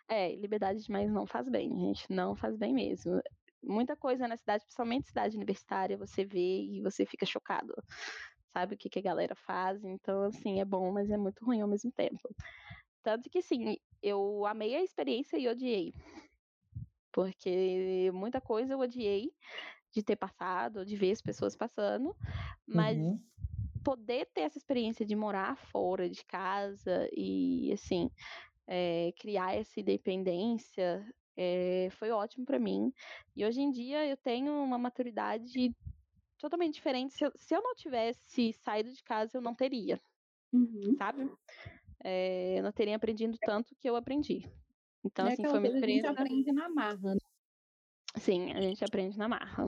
[0.07, 2.05] É, liberdade demais não faz bem, gente.
[2.09, 3.19] Não faz bem mesmo.
[3.63, 7.73] Muita coisa na cidade, principalmente cidade universitária, você vê e você fica chocado.
[8.53, 9.83] Sabe o que, que a galera faz?
[9.83, 12.29] Então, assim, é bom, mas é muito ruim ao mesmo tempo.
[13.01, 15.93] Tanto que, assim, eu amei a experiência e odiei.
[17.13, 19.31] Porque muita coisa eu odiei
[19.93, 22.15] de ter passado, de ver as pessoas passando,
[22.67, 23.23] mas Uhum.
[23.83, 28.09] poder ter essa experiência de morar fora de casa e assim
[28.67, 31.05] eh, criar essa independência
[31.37, 32.91] eh, foi ótimo para mim.
[33.35, 35.75] E hoje em dia eu tenho uma maturidade
[36.39, 37.13] totalmente diferente.
[37.15, 40.01] Se eu, se eu não tivesse saído de casa, eu não teria,
[40.53, 41.01] Uhum.
[41.01, 41.31] sabe?
[42.03, 44.47] Eh, eu não teria aprendido tanto que eu aprendi.
[45.03, 46.07] Então, É assim, foi uma coisa, a gente experiência.
[46.07, 47.21] aprende na marra, né?
[48.17, 49.65] Sim, a gente aprende na marra.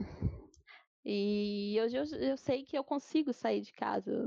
[1.06, 4.26] E hoje eu, eu sei que eu consigo sair de casa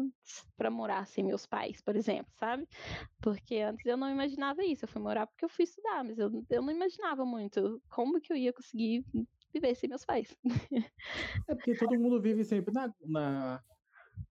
[0.55, 2.67] para morar sem meus pais, por exemplo, sabe?
[3.21, 4.85] Porque antes eu não imaginava isso.
[4.85, 8.31] Eu fui morar porque eu fui estudar, mas eu, eu não imaginava muito como que
[8.31, 9.03] eu ia conseguir
[9.53, 10.35] viver sem meus pais.
[11.47, 13.63] É porque todo mundo vive sempre na, na,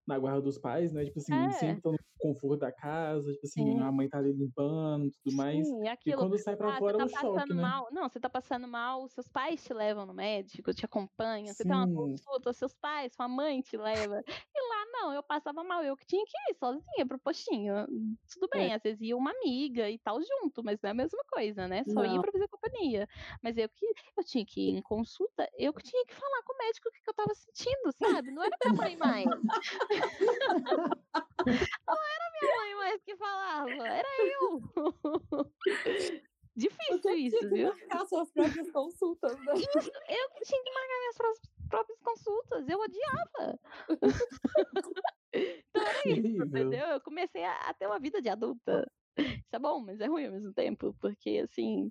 [0.07, 1.05] na guarda dos pais, né?
[1.05, 1.51] Tipo assim, É.
[1.51, 3.81] sempre estão no conforto da casa, tipo assim, Sim.
[3.81, 5.69] a mãe tá ali limpando e tudo mais.
[5.69, 6.15] Sim, E aquilo.
[6.15, 7.71] quando sai pra Ah, fora você é tá um choque, passando né?
[7.71, 7.89] mal.
[7.93, 11.77] Não, você tá passando mal, seus pais te levam no médico, te acompanham, você tem
[11.77, 12.19] uma Sim.
[12.27, 14.23] consulta, seus pais, sua mãe te leva.
[14.55, 14.66] E
[15.01, 17.75] não, eu passava mal, eu que tinha que ir sozinha pro postinho.
[18.33, 18.59] Tudo É.
[18.59, 21.69] bem, às vezes ia uma amiga e tal junto, mas não é a mesma coisa,
[21.69, 21.85] né?
[21.85, 22.23] Só ia Não.
[22.23, 23.09] pra fazer companhia.
[23.43, 26.53] Mas eu que eu tinha que ir em consulta, eu que tinha que falar com
[26.55, 28.31] o médico o que, que eu tava sentindo, sabe?
[28.31, 29.25] Não era minha mãe mais.
[31.87, 34.09] não era minha mãe mais que falava, era
[34.41, 34.63] eu.
[36.57, 37.69] Difícil Você isso, tinha que viu?
[37.69, 39.53] marcar suas próprias consultas, né?
[39.57, 41.33] Isso, eu que tinha que marcar minhas pró-
[41.69, 43.59] próprias consultas, eu odiava.
[45.33, 46.87] então era isso, entendeu?
[46.87, 48.87] Eu comecei a, a ter uma vida de adulta.
[49.19, 51.91] Isso é bom, mas é ruim ao mesmo tempo, porque assim.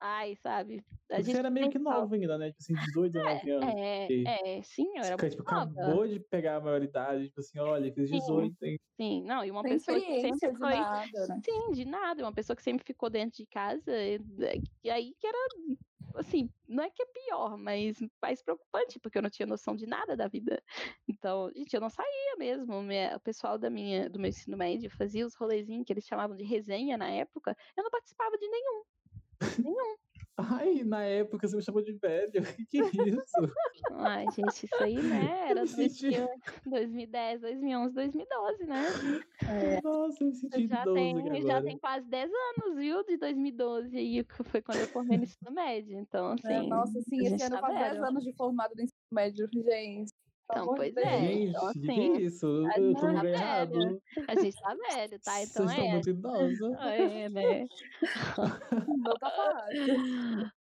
[0.00, 0.84] Ai, sabe?
[1.10, 2.48] A Você era meio tem que nova ainda, né?
[2.50, 3.76] Tipo assim, 18, 19 anos.
[4.08, 5.70] E- É, é, sim, eu Você era fica, tipo, muito nova.
[5.82, 8.18] acabou de pegar a maioridade, tipo assim, olha, fiz Sim.
[8.20, 8.78] 18, hein?
[9.00, 10.68] Sim, não, e uma Sem pessoa que sempre de foi.
[10.68, 11.42] nada, né?
[11.44, 12.22] Sim, de nada.
[12.24, 14.18] Uma pessoa que sempre ficou dentro de casa, e
[14.82, 15.38] e aí que era,
[16.16, 19.86] assim, não é que é pior, mas mais preocupante, porque eu não tinha noção de
[19.86, 20.62] nada da vida.
[21.08, 22.82] Então, gente, eu não saía mesmo.
[22.82, 26.36] Minha- o pessoal da minha, do meu ensino médio fazia os rolezinhos que eles chamavam
[26.36, 27.56] de resenha na época.
[27.76, 28.84] Eu não participava de nenhum.
[29.62, 29.96] Nenhum.
[30.36, 32.30] Ai, na época você me chamou de velho.
[32.70, 33.52] Que que é isso?
[33.90, 35.50] Ai, gente, isso aí, né?
[35.50, 36.28] Era senti- 2000,
[36.66, 38.82] 2010, 2011, 2012, né?
[39.82, 43.04] Nossa, eu me senti Já idoso tem, aqui já tem quase 10 anos, viu?
[43.04, 45.98] De 2012 aí, que foi quando eu formei no ensino médio.
[45.98, 46.52] Então, assim.
[46.52, 48.04] É, nossa, sim, esse ano tá faz 10 velho.
[48.06, 50.12] anos de formado no ensino médio, gente.
[50.50, 51.20] Então, pois é.
[51.20, 51.20] Deus.
[51.20, 52.46] Gente, então, que que assim, é isso?
[52.66, 53.28] a Eu gente tá velho.
[53.28, 54.02] errado.
[54.26, 55.42] A gente tá velho, tá?
[55.42, 55.88] Então Vocês estão é.
[55.88, 56.76] muito idosos.
[56.80, 57.66] É, né?
[58.86, 60.02] Não tá fácil.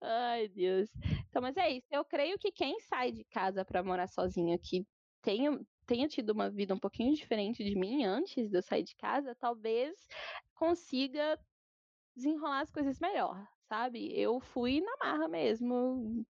[0.02, 0.90] Ai, Deus.
[1.30, 1.88] Então, mas é isso.
[1.92, 4.86] Eu creio que quem sai de casa pra morar sozinho, que
[5.22, 8.96] tenha, tenha tido uma vida um pouquinho diferente de mim antes de eu sair de
[8.96, 10.08] casa, talvez
[10.56, 11.40] consiga
[12.16, 14.12] desenrolar as coisas melhor, sabe?
[14.20, 16.26] Eu fui na marra mesmo.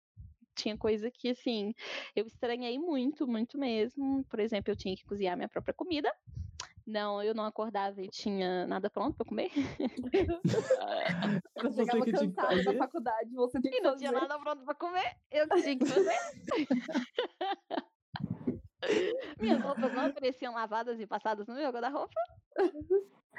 [0.58, 1.72] Tinha coisa que, assim,
[2.16, 4.24] eu estranhei muito, muito mesmo.
[4.24, 6.12] Por exemplo, eu tinha que cozinhar minha própria comida.
[6.84, 9.52] Não, eu não acordava e tinha nada pronto pra comer.
[11.54, 14.10] Eu Você chegava que tinha que cansada da faculdade, você tinha E que não tinha
[14.12, 14.26] fazer.
[14.26, 15.16] nada pronto pra comer.
[15.30, 16.16] Eu que tinha que fazer.
[19.38, 22.20] Minhas roupas não apareciam lavadas e passadas no meu guarda-roupa.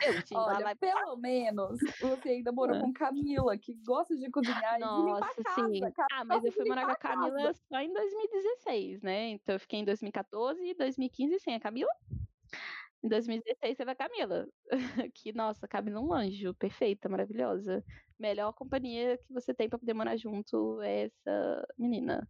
[0.05, 4.29] Eu tinha que Olha, e pelo menos você ainda morou com Camila, que gosta de
[4.31, 5.69] cozinhar e Nossa, a casa.
[5.71, 5.79] sim.
[5.93, 9.29] Ca- Ah, mas eu fui morar com a Camila só em 2016, né?
[9.29, 11.91] Então eu fiquei em 2014 e 2015 sem a Camila.
[13.01, 14.47] Em 2016 teve a Camila.
[15.15, 16.53] que, nossa, cabe num anjo.
[16.55, 17.83] Perfeita, maravilhosa.
[18.17, 22.27] Melhor companhia que você tem pra poder morar junto é essa menina.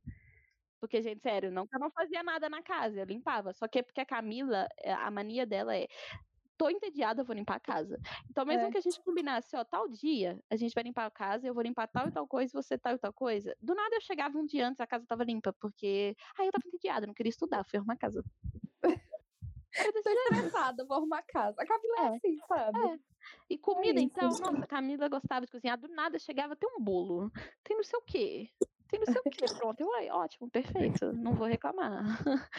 [0.79, 3.53] Porque, gente, sério, não eu não fazia nada na casa, eu limpava.
[3.53, 5.87] Só que é porque a Camila, eh, a mania dela é.
[6.59, 7.97] Tô entediada, eu vou limpar a casa.
[8.29, 8.71] Então, mesmo É.
[8.71, 11.63] que a gente combinasse, ó, tal dia, a gente vai limpar a casa, eu vou
[11.63, 13.55] limpar tal e tal coisa, você tal e tal coisa.
[13.61, 16.17] Do nada eu chegava um dia antes, a casa tava limpa, porque.
[16.37, 18.25] Ai, eu tava entediada, não queria estudar, fui arrumar a casa.
[19.73, 20.33] Desse Tô jeito.
[20.33, 21.55] estressada, vou arrumar a casa.
[21.61, 22.09] A Camila é, É.
[22.17, 22.77] assim, sabe?
[22.89, 22.99] É.
[23.49, 24.07] E comida, isso.
[24.11, 25.77] então, nossa, a Camila gostava de cozinhar.
[25.79, 27.31] Do nada chegava, tem um bolo,
[27.63, 28.49] tem não sei o quê.
[28.89, 29.81] Tem não sei o quê, pronto.
[29.81, 32.03] Eu, ai, ótimo, perfeito, não vou reclamar.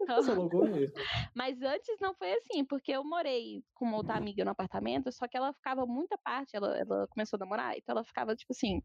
[0.00, 0.92] Então, Você alugou ele?
[1.34, 5.26] mas antes não foi assim, porque eu morei com uma outra amiga no apartamento, só
[5.26, 8.82] que ela ficava muita parte, ela, ela começou a namorar, então ela ficava, tipo assim,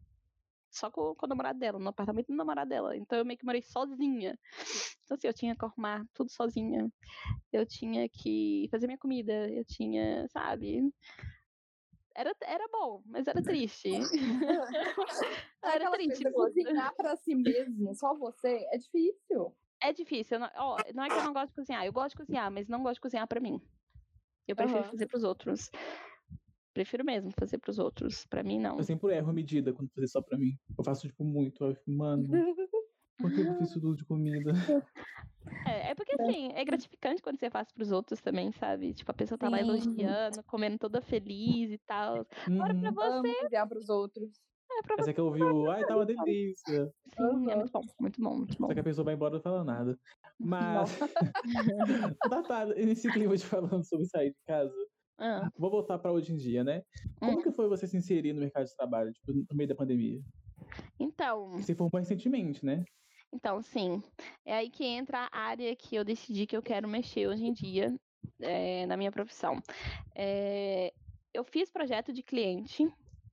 [0.70, 2.96] só com, com o namorado dela, no apartamento do namorado dela.
[2.96, 4.38] Então eu meio que morei sozinha.
[5.04, 6.90] Então, assim, eu tinha que arrumar tudo sozinha.
[7.52, 10.82] Eu tinha que fazer minha comida, eu tinha, sabe?
[12.14, 13.88] Era, era bom, mas era triste.
[15.62, 16.32] É era aquela triste.
[16.32, 19.54] cozinhar pra si mesmo, só você, é difícil.
[19.82, 20.36] É difícil.
[20.36, 21.84] eu Não, ó, não é que eu não gosto de cozinhar.
[21.84, 23.60] Eu gosto de cozinhar, mas não gosto de cozinhar pra mim.
[24.48, 24.90] Eu prefiro Aham.
[24.90, 25.70] fazer pros outros.
[26.72, 28.24] Prefiro mesmo fazer pros outros.
[28.26, 28.78] Pra mim, não.
[28.78, 30.58] Eu sempre erro a medida quando fazer só pra mim.
[30.78, 31.62] Eu faço, tipo, muito.
[31.62, 32.26] Eu fico, mano,
[33.20, 34.52] por que eu fiz tudo de comida?
[35.64, 38.94] É, é porque assim, é gratificante quando você faz pros outros também, sabe?
[38.94, 39.60] Tipo, a pessoa tá lá Sim.
[39.60, 42.26] elogiando, comendo toda feliz e tal.
[42.56, 42.94] Agora pra Uhum.
[42.94, 44.30] você, Amo pros outros.
[44.72, 46.92] é pra é que eu ouvi o, ai, tá uma delícia.
[47.16, 48.68] Sim, é muito bom, muito bom, muito bom.
[48.68, 49.98] Só que a pessoa vai embora e não fala nada.
[50.38, 50.98] Mas,
[52.28, 54.74] Tatá, nesse clima de falando sobre sair de casa,
[55.18, 56.82] Ah, vou voltar pra hoje em dia, né?
[57.22, 57.42] Como hum.
[57.42, 60.22] que foi você se inserir no mercado de trabalho, tipo, no meio da pandemia?
[61.00, 62.86] Então, Você formou recentemente, né?
[63.32, 64.02] Então, sim.
[64.44, 67.52] É aí que entra a área que eu decidi que eu quero mexer hoje em
[67.52, 67.94] dia
[68.40, 69.56] eh, na minha profissão.
[70.16, 70.92] Eh,
[71.32, 72.84] eu fiz projeto de cliente,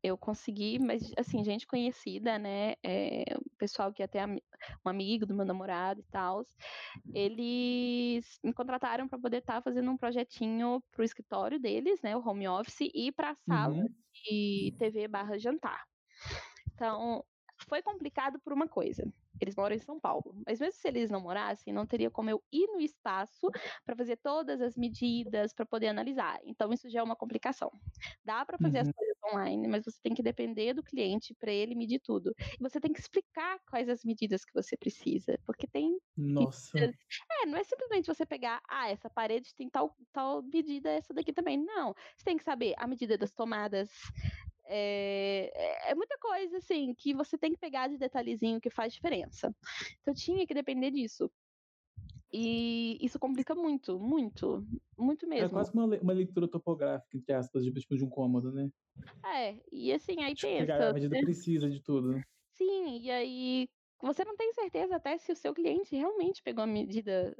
[0.03, 2.73] eu consegui, mas assim, gente conhecida, né?
[3.35, 4.43] o pessoal que é até ami-
[4.85, 6.45] um amigo do meu namorado e tal,
[7.13, 12.15] eles me contrataram para poder estar fazendo um projetinho para o escritório deles, né?
[12.15, 13.95] O home office, e para a sala Uhum.
[14.25, 15.83] de TV barra jantar.
[16.73, 17.23] Então,
[17.67, 19.03] foi complicado por uma coisa.
[19.39, 22.43] Eles moram em São Paulo, mas mesmo se eles não morassem, não teria como eu
[22.51, 23.49] ir no espaço
[23.85, 26.39] para fazer todas as medidas, para poder analisar.
[26.43, 27.71] Então, isso já é uma complicação.
[28.23, 28.93] Dá para fazer as Uhum.
[28.93, 32.33] coisas online, mas você tem que depender do cliente para ele medir tudo.
[32.59, 36.91] E você tem que explicar quais as medidas que você precisa, porque tem Nossa.
[37.41, 41.33] é, não é simplesmente você pegar, ah, essa parede tem tal, tal medida, essa daqui
[41.33, 41.57] também.
[41.57, 41.93] Não.
[42.15, 43.89] Você tem que saber a medida das tomadas.
[44.67, 45.51] É,
[45.89, 49.55] é- é muita coisa, assim, que você tem que pegar de detalhezinho que faz diferença.
[50.01, 51.31] Então tinha que depender disso.
[52.31, 54.65] E isso complica muito, muito,
[54.97, 55.49] muito É mesmo.
[55.49, 58.69] quase uma, uma leitura topográfica, entre aspas, de, tipo, de um cômodo, né?
[59.25, 60.93] É, e assim, aí Tipo, pegar a pensa.
[60.93, 61.21] medida né?
[61.21, 62.21] precisa de tudo.
[62.53, 63.69] Sim, e aí
[64.01, 67.35] você não tem certeza até se o seu cliente realmente pegou a medida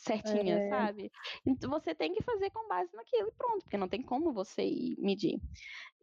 [0.00, 0.68] certinha, É.
[0.68, 1.10] sabe?
[1.46, 4.62] Então você tem que fazer com base naquilo e pronto, porque não tem como você
[4.64, 5.40] ir medir.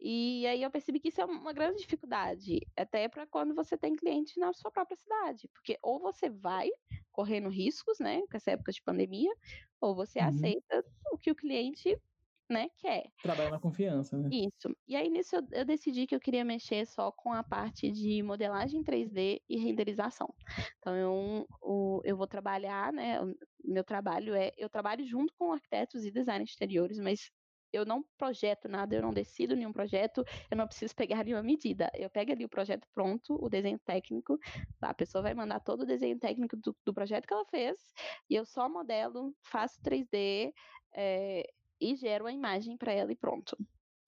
[0.00, 3.96] E aí eu percebi que isso é uma grande dificuldade, até para quando você tem
[3.96, 6.68] cliente na sua própria cidade, porque ou você vai
[7.12, 9.32] correndo riscos, né, com essa época de pandemia,
[9.80, 10.20] ou você Uhum.
[10.20, 11.96] aceita o que o cliente,
[12.50, 13.12] né, quer.
[13.22, 14.30] Trabalha na confiança, né?
[14.30, 14.76] Isso.
[14.86, 18.22] E aí, nisso, eu, eu decidi que eu queria mexer só com a parte de
[18.22, 20.34] modelagem 3D e renderização.
[20.78, 20.94] Então,
[21.62, 23.16] eu, eu vou trabalhar, né?
[23.68, 24.52] Meu trabalho é.
[24.56, 27.30] Eu trabalho junto com arquitetos e designers exteriores, mas
[27.72, 31.90] eu não projeto nada, eu não decido nenhum projeto, eu não preciso pegar nenhuma medida.
[31.94, 34.38] Eu pego ali o projeto pronto, o desenho técnico,
[34.80, 37.76] a pessoa vai mandar todo o desenho técnico do, do projeto que ela fez,
[38.28, 40.52] e eu só modelo, faço 3D.
[40.94, 41.44] eh,
[41.80, 43.56] e gero a imagem para ela e pronto.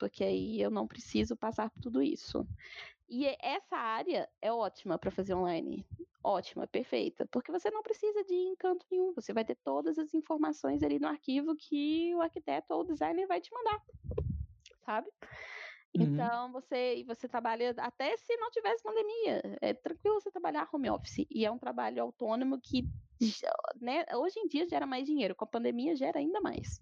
[0.01, 2.45] Porque aí eu não preciso passar por tudo isso.
[3.09, 5.87] E e- essa área é ótima para fazer online.
[6.25, 7.27] Ótima, perfeita.
[7.31, 9.13] Porque você não precisa de encanto nenhum.
[9.15, 13.27] Você vai ter todas as informações ali no arquivo que o arquiteto ou o designer
[13.27, 13.79] vai te mandar.
[14.85, 15.09] Sabe?
[15.97, 16.05] Uhum.
[16.05, 19.43] Então você e você trabalha até se não tivesse pandemia.
[19.61, 21.27] É tranquilo você trabalhar home office.
[21.31, 22.89] E é um trabalho autônomo que
[23.81, 25.35] né, hoje em dia gera mais dinheiro.
[25.35, 26.81] Com a pandemia gera ainda mais.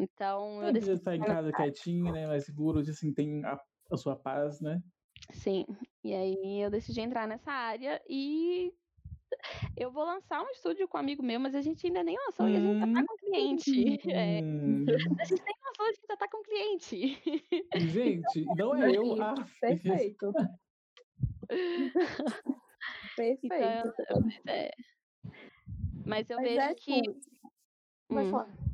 [0.00, 1.00] Então, eu É, decidi.
[1.02, 2.26] tá em casa quietinho, né?
[2.26, 4.82] Mais seguro, assim, tem a, a sua paz, né?
[5.32, 5.66] Sim.
[6.02, 8.72] E aí eu decidi entrar nessa área e
[9.76, 12.48] eu vou lançar um estúdio com um amigo meu, mas a gente ainda nem lançou
[12.48, 14.10] e a gente já tá com cliente.
[14.10, 14.84] É, Hum,
[15.20, 17.22] a gente nem lançou, a gente já tá com cliente.
[17.92, 19.22] gente, não é eu.
[19.22, 20.32] Ah, Perfeito.
[23.16, 23.52] Perfeito.
[23.52, 24.70] Então, é.
[26.06, 27.02] Mas eu Mas vejo é, que.
[27.02, 27.20] tipo,
[28.08, 28.69] Pode Hum.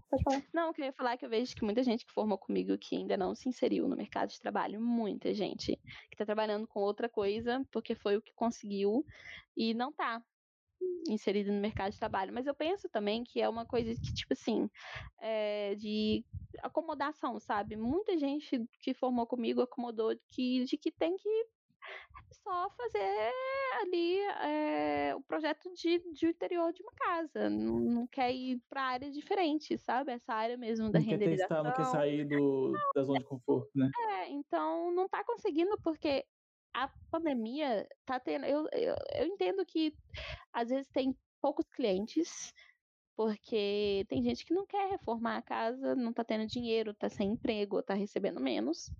[0.52, 2.96] Não, eu queria falar é que eu vejo que muita gente que formou comigo que
[2.96, 5.78] ainda não se inseriu no mercado de trabalho, muita gente
[6.10, 9.04] que tá trabalhando com outra coisa porque foi o que conseguiu
[9.56, 10.22] e não tá
[11.08, 12.32] inserido no mercado de trabalho.
[12.32, 14.68] Mas eu penso também que é uma coisa que, tipo assim,
[15.18, 16.24] é, de
[16.62, 17.76] acomodação, sabe?
[17.76, 21.46] Muita gente que formou comigo acomodou que, de que tem que
[22.32, 23.32] só fazer
[23.80, 27.50] ali é, o projeto de, de interior de uma casa.
[27.50, 30.12] Não, não quer ir para área diferente, sabe?
[30.12, 31.64] Essa área mesmo da não quer testar, renderização.
[31.64, 33.90] não quer sair do, da zona de conforto, né?
[34.10, 36.24] É, então não tá conseguindo porque
[36.74, 38.44] a pandemia tá tendo.
[38.44, 39.94] Eu, eu, eu entendo que
[40.52, 42.52] às vezes tem poucos clientes,
[43.16, 47.32] porque tem gente que não quer reformar a casa, não tá tendo dinheiro, tá sem
[47.32, 48.90] emprego, tá recebendo menos.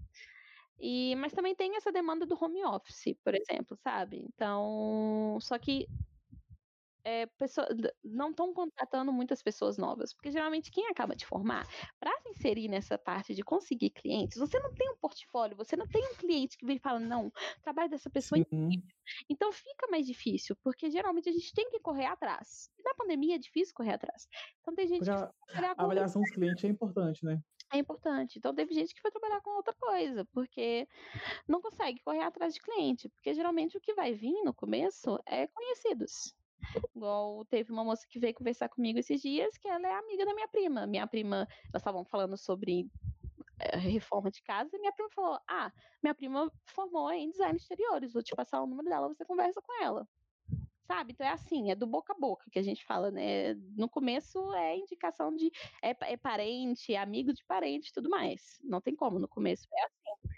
[0.79, 4.24] E, mas também tem essa demanda do home office, por exemplo, sabe?
[4.29, 5.87] Então, só que
[7.07, 7.68] é, pessoa-
[8.03, 11.64] não estão contratando muitas pessoas novas, porque geralmente quem acaba de formar,
[12.01, 15.87] para se inserir nessa parte de conseguir clientes, você não tem um portfólio, você não
[15.87, 18.83] tem um cliente que vem e fala, não, o trabalho dessa pessoa é Sim.
[19.31, 22.68] então fica mais difícil, porque geralmente a gente tem que correr atrás.
[22.77, 24.27] E na pandemia é difícil correr atrás.
[24.61, 25.12] Então tem gente Porque
[25.53, 27.41] que a, avaliação dos clientes é importante, né?
[27.73, 28.39] É importante.
[28.39, 30.89] Então teve gente que foi trabalhar com outra coisa, porque
[31.49, 35.47] não consegue correr atrás de cliente, porque geralmente o que vai vir no começo é
[35.49, 36.35] conhecidos.
[36.95, 40.35] Igual teve uma moça que veio conversar comigo esses dias, que ela é amiga da
[40.35, 40.87] minha prima.
[40.87, 42.89] Minha prima, elas estavam falando sobre
[43.59, 48.12] é, reforma de casa, e minha prima falou: Ah, minha prima formou em design exteriores,
[48.12, 50.09] vou te passar o número dela, você conversa com ela
[50.87, 51.12] sabe?
[51.12, 53.55] Então é assim, é do boca a boca que a gente fala, né?
[53.76, 55.51] No começo é indicação de
[55.82, 58.59] é, é parente, é amigo de parente, tudo mais.
[58.62, 60.34] Não tem como no começo é assim.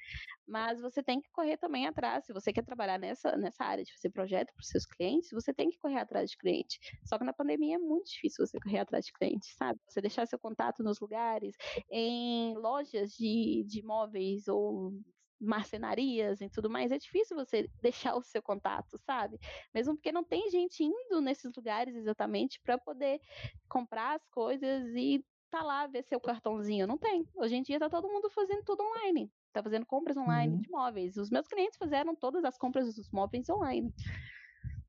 [0.46, 2.24] Mas você tem que correr também atrás.
[2.24, 5.52] Se você quer trabalhar nessa, nessa área de fazer projeto para os seus clientes, você
[5.52, 6.78] tem que correr atrás de cliente.
[7.04, 9.78] Só que na pandemia é muito difícil você correr atrás de cliente, sabe?
[9.86, 11.54] Você deixar seu contato nos lugares,
[11.90, 14.94] em lojas de, de imóveis ou
[15.40, 19.38] marcenarias e tudo mais, é difícil você deixar o seu contato, sabe?
[19.74, 23.20] Mesmo porque não tem gente indo nesses lugares exatamente para poder
[23.68, 26.86] comprar as coisas e tá lá ver seu cartãozinho.
[26.86, 27.26] Não tem.
[27.34, 29.30] Hoje em dia tá todo mundo fazendo tudo online.
[29.52, 30.60] Tá fazendo compras online uhum.
[30.60, 31.16] de móveis.
[31.16, 33.92] Os meus clientes fizeram todas as compras dos móveis online.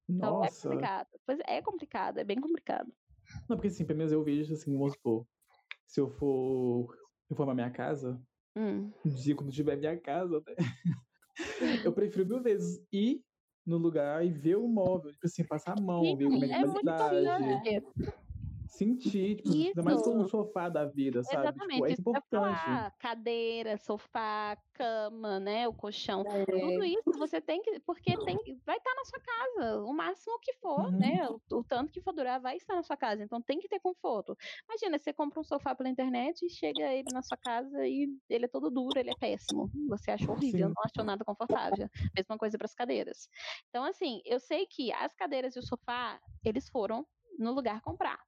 [0.10, 0.68] Então é Nossa.
[0.68, 1.08] é complicado.
[1.26, 2.92] Pois é complicado, é bem complicado.
[3.48, 5.26] Não, porque assim, pelo menos eu vejo assim, vamos supor,
[5.86, 6.96] se eu for
[7.30, 8.20] reformar minha casa,
[8.56, 8.92] Hum.
[9.06, 10.56] Um dia, quando tiver minha casa, né?
[11.86, 13.22] eu prefiro mil vezes ir
[13.66, 16.54] no lugar e ver o móvel, tipo assim, passar a mão, ver como é que
[16.54, 17.84] é qualidade
[18.70, 21.44] sentir, tipo, ainda mais com um sofá da vida, sabe?
[21.44, 22.30] Exatamente, tipo, é importante.
[22.30, 25.68] Falar, cadeira, sofá, cama, né?
[25.68, 26.24] O colchão.
[26.28, 26.46] É.
[26.46, 27.80] Tudo isso você tem que.
[27.82, 29.84] Porque tem, vai estar na sua casa.
[29.84, 31.00] O máximo que for, né, uhum.
[31.00, 31.30] né?
[31.30, 33.24] O, o, tanto que for durar vai estar na sua casa.
[33.24, 34.38] Então tem que ter conforto.
[34.66, 38.46] Imagina, você compra um sofá pela internet e chega ele na sua casa e ele
[38.46, 39.70] é todo duro, ele é péssimo.
[39.90, 40.74] Você achou horrível, Sim.
[40.76, 41.90] não achou nada confortável.
[42.16, 43.28] Mesma coisa para as cadeiras.
[43.70, 47.06] Então, assim, eu sei que as cadeiras e o sofá, eles foram
[47.38, 48.20] no lugar comprar.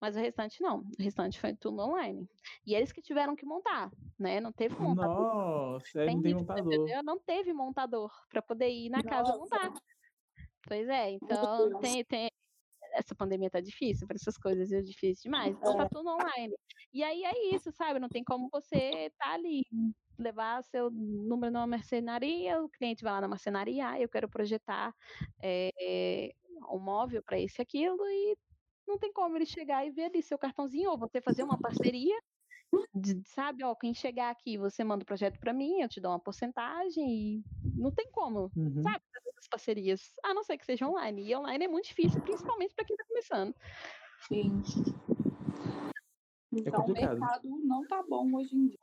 [0.00, 0.80] Mas o restante não.
[0.80, 2.28] O restante foi tudo online.
[2.66, 4.40] E eles que tiveram que montar, né?
[4.40, 5.34] Não teve montador.
[5.34, 7.02] Nossa, tem não tem montador.
[7.04, 9.08] Não teve montador para poder ir na Nossa.
[9.08, 9.72] casa montar.
[10.66, 12.30] Pois é, então tem, tem,
[12.92, 15.56] essa pandemia tá difícil para essas coisas, é difícil demais.
[15.56, 15.88] Então tá é.
[15.88, 16.54] tudo online.
[16.92, 17.98] E aí é isso, sabe?
[17.98, 19.62] Não tem como você tá ali,
[20.18, 24.94] levar seu número numa marcenaria, o cliente vai lá na marcenaria, ah, eu quero projetar
[25.42, 26.32] é,
[26.70, 28.36] um móvel para esse aquilo e
[28.90, 32.20] não tem como ele chegar e ver ali seu cartãozinho, ou você fazer uma parceria,
[32.94, 36.10] de, sabe, ó, quem chegar aqui, você manda o projeto para mim, eu te dou
[36.12, 37.44] uma porcentagem, e
[37.76, 38.82] não tem como, uhum.
[38.82, 41.28] sabe, fazer essas parcerias, a não ser que seja online.
[41.28, 43.54] E online é muito difícil, principalmente para quem está começando.
[44.28, 44.62] Sim.
[46.52, 48.78] É então, é o mercado não tá bom hoje em dia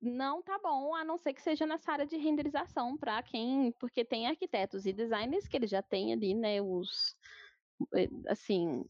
[0.00, 4.04] não tá bom, a não ser que seja nessa área de renderização para quem, porque
[4.04, 7.16] tem arquitetos e designers que eles já têm ali, né, os
[8.28, 8.84] assim,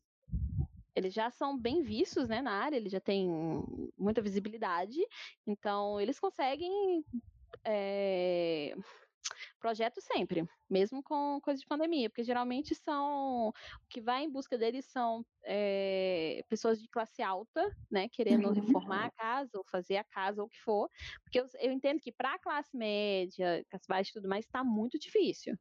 [0.94, 3.28] eles já são bem vistos né, na área, eles já têm
[3.96, 4.98] muita visibilidade,
[5.46, 7.04] então eles conseguem
[7.64, 8.74] é,
[9.58, 13.52] projetos sempre, mesmo com coisa de pandemia, porque geralmente são o
[13.88, 18.52] que vai em busca deles são é, pessoas de classe alta, né, querendo uhum.
[18.52, 20.88] reformar a casa ou fazer a casa ou o que for,
[21.22, 24.62] porque eu, eu entendo que para a classe média, classe baixa e tudo mais, está
[24.62, 25.56] muito difícil,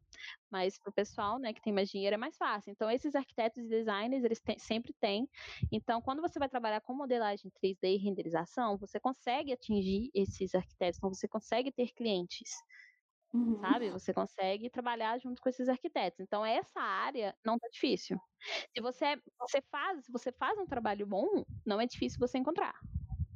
[0.51, 2.71] mas para o pessoal, né, que tem mais dinheiro é mais fácil.
[2.71, 5.27] Então esses arquitetos e designers eles tem, sempre têm.
[5.71, 10.97] Então quando você vai trabalhar com modelagem 3D e renderização, você consegue atingir esses arquitetos,
[10.97, 12.51] então você consegue ter clientes.
[13.33, 13.59] Uhum.
[13.59, 13.91] Sabe?
[13.91, 16.19] Você consegue trabalhar junto com esses arquitetos.
[16.19, 18.17] Então, essa área não tá difícil.
[18.75, 22.75] Se você, você faz, se você faz um trabalho bom, não é difícil você encontrar.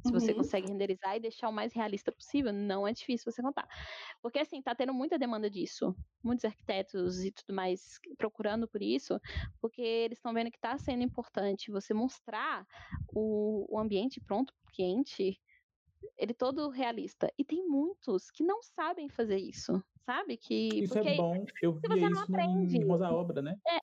[0.05, 0.37] Se você uhum.
[0.37, 3.67] consegue renderizar e deixar o mais realista possível, não é difícil você contar.
[4.21, 5.95] Porque, assim, tá tendo muita demanda disso.
[6.23, 9.19] Muitos arquitetos e tudo mais procurando por isso,
[9.59, 12.65] porque eles estão vendo que está sendo importante você mostrar
[13.13, 15.39] o, o ambiente pronto para o cliente
[16.17, 17.31] ele todo realista.
[17.37, 20.37] E tem muitos que não sabem fazer isso, sabe?
[20.37, 21.45] Que isso é bom.
[21.61, 23.57] Eu vi isso aprende, no Rosa Obra, né?
[23.67, 23.79] É,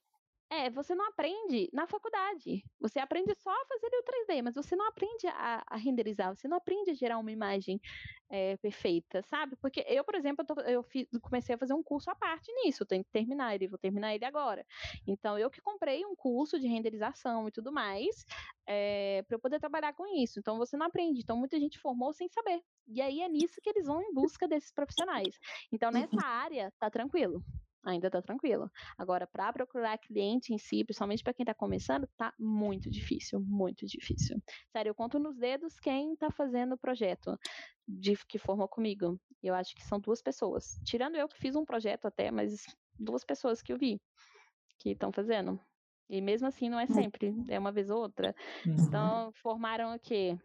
[0.51, 2.65] é, você não aprende na faculdade.
[2.81, 6.49] Você aprende só a fazer o 3D, mas você não aprende a, a renderizar, você
[6.49, 7.81] não aprende a gerar uma imagem
[8.31, 9.57] é, perfeita, sabe?
[9.57, 12.53] Porque eu, por exemplo, eu, tô, eu fiz, comecei a fazer um curso à parte
[12.53, 14.65] nisso, tenho que terminar ele, vou terminar ele agora.
[15.07, 18.25] Então, eu que comprei um curso de renderização e tudo mais,
[18.67, 20.39] é, para eu poder trabalhar com isso.
[20.39, 21.21] Então, você não aprende.
[21.21, 22.63] Então, muita gente formou sem saber.
[22.87, 25.39] E aí é nisso que eles vão em busca desses profissionais.
[25.71, 27.43] Então, nessa área, tá tranquilo
[27.85, 28.71] ainda tá tranquilo.
[28.97, 33.87] Agora, para procurar cliente em si, principalmente para quem tá começando, tá muito difícil, muito
[33.87, 34.41] difícil.
[34.73, 37.39] Sério, eu conto nos dedos quem tá fazendo o projeto
[37.87, 39.19] de que formou comigo.
[39.43, 40.79] Eu acho que são duas pessoas.
[40.85, 42.65] Tirando eu que fiz um projeto até, mas
[42.99, 44.01] duas pessoas que eu vi
[44.79, 45.59] que estão fazendo.
[46.11, 48.35] E mesmo assim não é sempre, é uma vez ou outra.
[48.67, 48.77] Uhum.
[48.79, 50.39] Então, formaram o quê?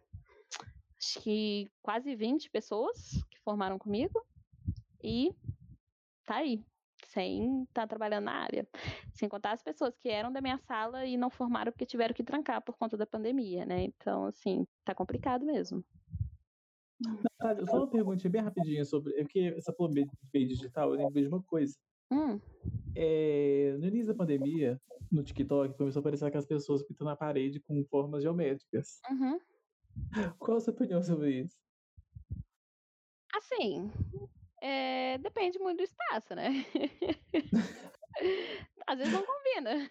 [1.04, 4.24] acho que quase 20 pessoas que formaram comigo.
[5.02, 5.30] E
[6.24, 6.64] tá aí,
[7.08, 8.66] sem estar tá trabalhando na área.
[9.12, 12.24] Sem contar as pessoas que eram da minha sala e não formaram porque tiveram que
[12.24, 13.84] trancar por conta da pandemia, né?
[13.84, 15.84] Então, assim, tá complicado mesmo.
[17.00, 19.12] Natália, só uma perguntinha bem rapidinha sobre.
[19.14, 21.74] É porque essa falou meio digital, eu lembrei de uma coisa.
[22.10, 22.40] Hum.
[22.94, 24.80] É, no início da pandemia,
[25.10, 29.00] no TikTok, começou a aparecer aquelas pessoas pintando a parede com formas geométricas.
[29.10, 29.38] Uhum.
[30.38, 31.56] Qual a sua opinião sobre isso?
[33.34, 33.90] Assim,
[34.64, 36.48] é, depende muito do espaço, né?
[38.86, 39.90] Às vezes não combina.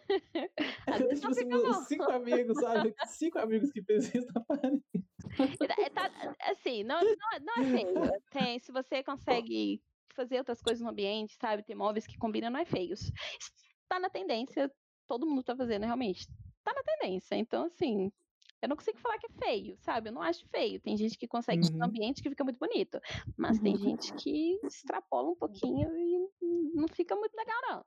[0.88, 1.74] Às vezes tipo não assim, fica bom.
[1.84, 2.96] Cinco amigos, sabe?
[3.06, 4.82] Cinco amigos que fez isso na parede.
[5.80, 6.10] É, tá,
[6.50, 8.22] assim, não, não, não é feio.
[8.32, 9.80] Tem, se você consegue
[10.16, 11.64] fazer outras coisas no ambiente, sabe?
[11.64, 12.96] Ter móveis que combinam, não é feio.
[13.88, 14.72] Tá na tendência,
[15.08, 16.28] todo mundo tá fazendo realmente.
[16.64, 17.36] Tá na tendência.
[17.36, 18.12] Então, assim,
[18.64, 20.08] eu não consigo falar que é feio, sabe?
[20.08, 20.80] Eu não acho feio.
[20.80, 21.80] Tem gente que consegue uhum.
[21.80, 22.98] um ambiente que fica muito bonito.
[23.36, 23.64] Mas uhum.
[23.64, 27.86] tem gente que extrapola um pouquinho e não fica muito legal, não.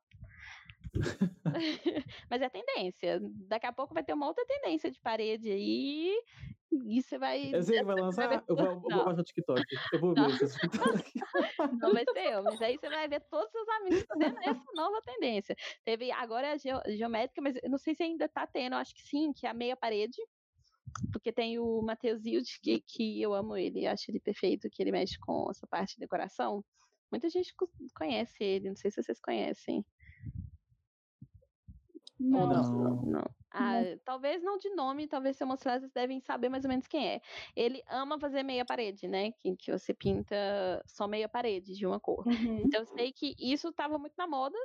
[2.30, 3.20] Mas é tendência.
[3.48, 6.14] Daqui a pouco vai ter uma outra tendência de parede aí.
[6.84, 7.54] E você vai.
[7.54, 8.28] É você vai lançar?
[8.28, 9.62] Vai eu, vou, eu vou baixar o TikTok.
[9.94, 11.12] Eu vou ver esse TikTok.
[11.80, 14.72] Não vai ser eu, mas aí você vai ver todos os seus amigos fazendo essa
[14.74, 15.56] nova tendência.
[15.86, 19.02] Teve agora a geométrica, mas eu não sei se ainda tá tendo, eu acho que
[19.02, 20.20] sim, que é a meia parede.
[21.12, 24.92] Porque tem o Matheus Hilde, que, que eu amo ele, acho ele perfeito, que ele
[24.92, 26.64] mexe com essa parte de decoração.
[27.10, 27.54] Muita gente
[27.94, 29.84] conhece ele, não sei se vocês conhecem.
[32.18, 32.48] Não.
[32.48, 33.02] Não.
[33.02, 33.30] não.
[33.50, 33.98] Ah, não.
[34.04, 37.08] Talvez não de nome, talvez se eu mostrar, vocês devem saber mais ou menos quem
[37.08, 37.20] é.
[37.54, 39.32] Ele ama fazer meia parede, né?
[39.32, 40.36] Que, que você pinta
[40.86, 42.26] só meia parede de uma cor.
[42.26, 42.62] Uhum.
[42.64, 44.56] Então eu sei que isso estava muito na moda.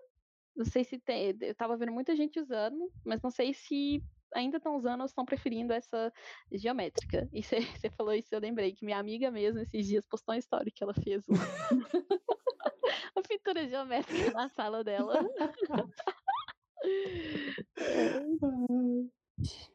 [0.55, 1.36] Não sei se tem.
[1.41, 4.03] Eu tava vendo muita gente usando, mas não sei se
[4.34, 6.11] ainda estão usando ou estão preferindo essa
[6.51, 7.29] geométrica.
[7.34, 10.71] E você falou isso, eu lembrei que minha amiga mesmo, esses dias, postou uma história
[10.73, 11.39] que ela fez uma,
[13.15, 15.19] uma pintura geométrica na sala dela.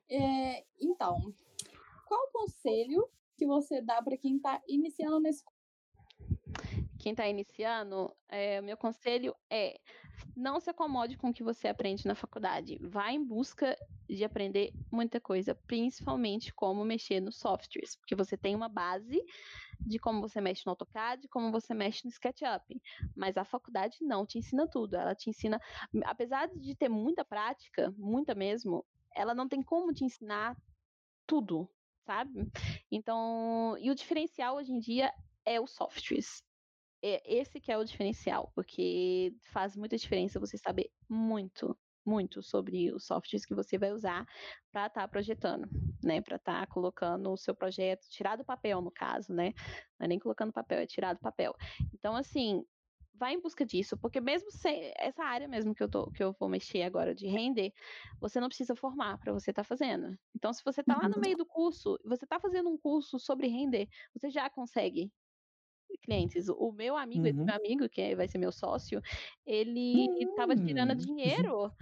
[0.08, 1.34] É, então,
[2.06, 5.42] qual o conselho que você dá para quem está iniciando nesse
[7.06, 9.78] quem está iniciando, é, meu conselho é
[10.34, 12.80] não se acomode com o que você aprende na faculdade.
[12.82, 13.78] Vá em busca
[14.08, 19.22] de aprender muita coisa, principalmente como mexer nos softwares, porque você tem uma base
[19.80, 22.82] de como você mexe no AutoCAD, como você mexe no SketchUp.
[23.14, 24.96] Mas a faculdade não te ensina tudo.
[24.96, 25.60] Ela te ensina,
[26.06, 28.84] apesar de ter muita prática, muita mesmo,
[29.14, 30.56] ela não tem como te ensinar
[31.24, 31.70] tudo,
[32.04, 32.50] sabe?
[32.90, 35.12] Então, e o diferencial hoje em dia
[35.44, 36.44] é os softwares
[37.02, 42.92] é esse que é o diferencial, porque faz muita diferença você saber muito, muito sobre
[42.92, 44.26] os softwares que você vai usar
[44.70, 45.68] para estar tá projetando,
[46.02, 46.20] né?
[46.20, 49.52] Para estar tá colocando o seu projeto, tirar do papel, no caso, né?
[49.98, 51.54] Não é nem colocando papel, é tirar do papel.
[51.92, 52.64] Então, assim,
[53.18, 56.34] vai em busca disso, porque mesmo sem essa área mesmo que eu tô, que eu
[56.38, 57.72] vou mexer agora de render,
[58.20, 60.16] você não precisa formar para você estar tá fazendo.
[60.34, 63.48] Então, se você está lá no meio do curso, você está fazendo um curso sobre
[63.48, 65.10] render, você já consegue
[65.98, 66.48] clientes.
[66.48, 67.26] O meu amigo, uhum.
[67.26, 69.02] esse meu amigo, que vai ser meu sócio,
[69.44, 70.64] ele estava uhum.
[70.64, 70.96] tirando hum.
[71.06, 71.72] dinheiro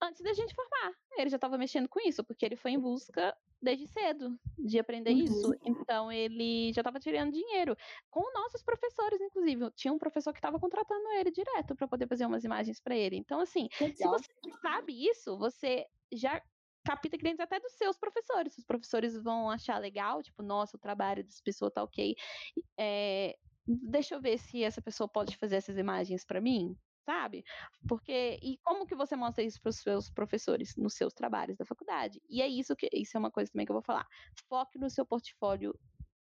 [0.00, 0.94] antes da gente formar.
[1.16, 5.12] Ele já estava mexendo com isso, porque ele foi em busca desde cedo de aprender
[5.12, 5.24] uhum.
[5.24, 5.54] isso.
[5.64, 7.76] Então ele já estava tirando dinheiro
[8.10, 9.70] com nossos professores, inclusive.
[9.72, 13.16] Tinha um professor que estava contratando ele direto para poder fazer umas imagens para ele.
[13.16, 13.94] Então assim, Legal.
[13.96, 16.40] se você sabe isso, você já
[16.88, 18.56] capta clientes até dos seus professores.
[18.56, 22.14] Os professores vão achar legal, tipo, nossa, o trabalho dessa pessoa tá ok.
[22.78, 23.36] É,
[23.66, 26.74] deixa eu ver se essa pessoa pode fazer essas imagens para mim,
[27.04, 27.44] sabe?
[27.86, 31.66] Porque e como que você mostra isso para os seus professores nos seus trabalhos da
[31.66, 32.22] faculdade?
[32.26, 34.06] E é isso que isso é uma coisa também que eu vou falar.
[34.48, 35.78] Foque no seu portfólio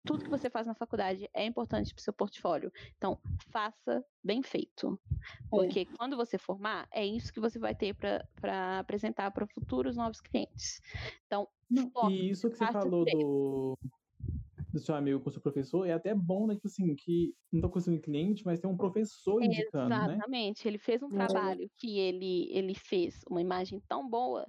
[0.05, 2.73] tudo que você faz na faculdade é importante para o seu portfólio.
[2.97, 3.19] Então,
[3.51, 4.99] faça bem feito.
[5.49, 5.85] Porque é.
[5.97, 10.81] quando você formar, é isso que você vai ter para apresentar para futuros novos clientes.
[11.27, 11.49] Então,
[11.93, 13.79] foque, E isso que você falou do,
[14.73, 16.55] do seu amigo com o seu professor é até bom, né?
[16.55, 20.15] Tipo assim, que não está conseguindo cliente, mas tem um professor indicando, né?
[20.15, 20.65] Exatamente.
[20.65, 20.71] Né?
[20.71, 24.47] Ele fez um trabalho que ele, ele fez uma imagem tão boa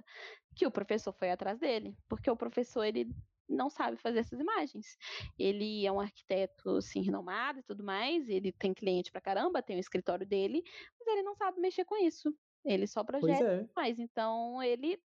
[0.56, 1.96] que o professor foi atrás dele.
[2.08, 3.08] Porque o professor, ele
[3.48, 4.96] não sabe fazer essas imagens.
[5.38, 9.76] Ele é um arquiteto, assim, renomado e tudo mais, ele tem cliente pra caramba, tem
[9.76, 10.62] o escritório dele,
[10.98, 12.34] mas ele não sabe mexer com isso.
[12.64, 13.68] Ele só projeta é.
[13.76, 13.98] mais.
[13.98, 14.98] Então, ele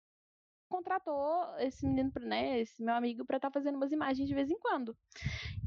[0.69, 4.51] contratou esse menino, né, esse meu amigo, para estar tá fazendo umas imagens de vez
[4.51, 4.95] em quando.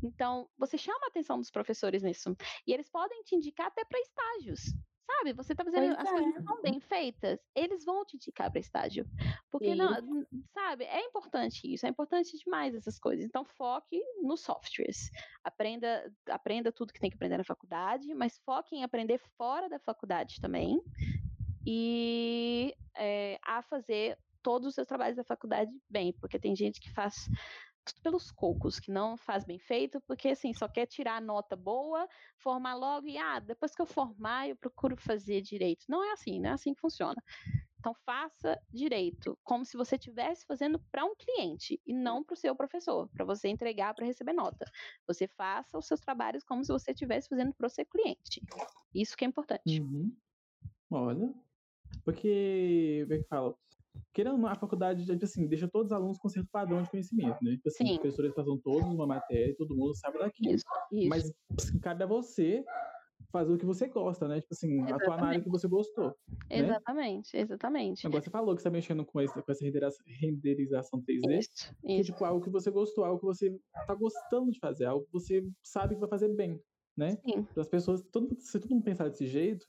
[0.03, 2.37] Então, você chama a atenção dos professores nisso.
[2.67, 4.75] E eles podem te indicar até para estágios
[5.19, 5.33] Sabe?
[5.33, 6.13] Você tá fazendo pois as é.
[6.13, 9.07] coisas tão bem feitas, eles vão te indicar para estágio.
[9.51, 9.91] Porque, não,
[10.53, 13.25] sabe, é importante isso, é importante demais essas coisas.
[13.25, 15.11] Então, foque nos softwares.
[15.43, 19.79] Aprenda, aprenda tudo que tem que aprender na faculdade, mas foque em aprender fora da
[19.79, 20.81] faculdade também.
[21.67, 26.91] E é, a fazer todos os seus trabalhos da faculdade bem, porque tem gente que
[26.93, 27.29] faz
[28.03, 32.09] pelos cocos, que não faz bem feito, porque assim, só quer tirar a nota boa,
[32.37, 35.85] formar logo e ah, depois que eu formar, eu procuro fazer direito.
[35.89, 37.23] Não é assim, não é assim que funciona.
[37.79, 42.37] Então faça direito, como se você estivesse fazendo para um cliente e não para o
[42.37, 44.71] seu professor, para você entregar para receber nota.
[45.07, 48.43] Você faça os seus trabalhos como se você estivesse fazendo para o seu cliente.
[48.95, 49.81] Isso que é importante.
[49.81, 50.15] Uhum.
[50.91, 51.33] Olha,
[52.05, 53.57] porque, como é que fala?
[54.13, 57.53] Querendo a faculdade, tipo assim, deixa todos os alunos com certo padrão de conhecimento, né?
[57.53, 57.93] Tipo assim, Sim.
[57.93, 60.55] os professores passam todos uma matéria e todo mundo sabe daquilo.
[60.55, 61.09] Isso, isso.
[61.09, 62.65] Mas assim, cabe a você
[63.31, 64.41] fazer o que você gosta, né?
[64.41, 65.03] Tipo assim, exatamente.
[65.03, 66.15] atuar na área que você gostou.
[66.29, 66.37] Né?
[66.51, 67.43] Exatamente, né?
[67.43, 68.07] exatamente.
[68.07, 69.65] Agora você falou que você tá mexendo com, esse, com essa
[70.21, 71.39] renderização 3D.
[71.39, 74.87] Isso, que é tipo algo que você gostou, algo que você tá gostando de fazer,
[74.87, 76.61] algo que você sabe que vai fazer bem,
[76.97, 77.17] né?
[77.25, 77.45] Sim.
[77.45, 79.67] Para as pessoas, todo, se todo mundo pensar desse jeito,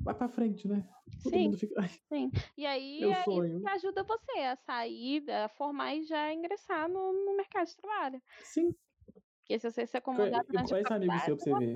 [0.00, 0.86] vai para frente, né?
[1.30, 1.88] Todo sim, fica...
[2.08, 2.30] sim.
[2.56, 3.58] E aí Meu é sonho.
[3.58, 8.22] isso ajuda você a sair, a formar e já ingressar no, no mercado de trabalho.
[8.42, 8.74] Sim.
[9.40, 11.74] Porque se você se acomodar durante Quais amigos seu pra você ver?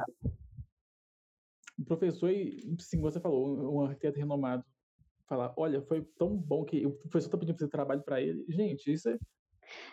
[1.79, 2.31] Um professor,
[2.79, 4.65] sim, você falou, um arquiteto renomado,
[5.27, 8.45] falar, olha, foi tão bom que o professor tá pedindo pra fazer trabalho para ele.
[8.49, 9.19] Gente, isso é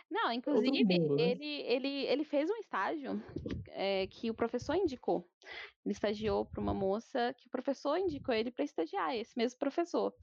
[0.09, 1.23] não, inclusive, mundo, né?
[1.23, 3.21] ele, ele, ele fez um estágio
[3.69, 5.27] é, que o professor indicou.
[5.85, 10.13] Ele estagiou para uma moça que o professor indicou ele para estagiar, esse mesmo professor.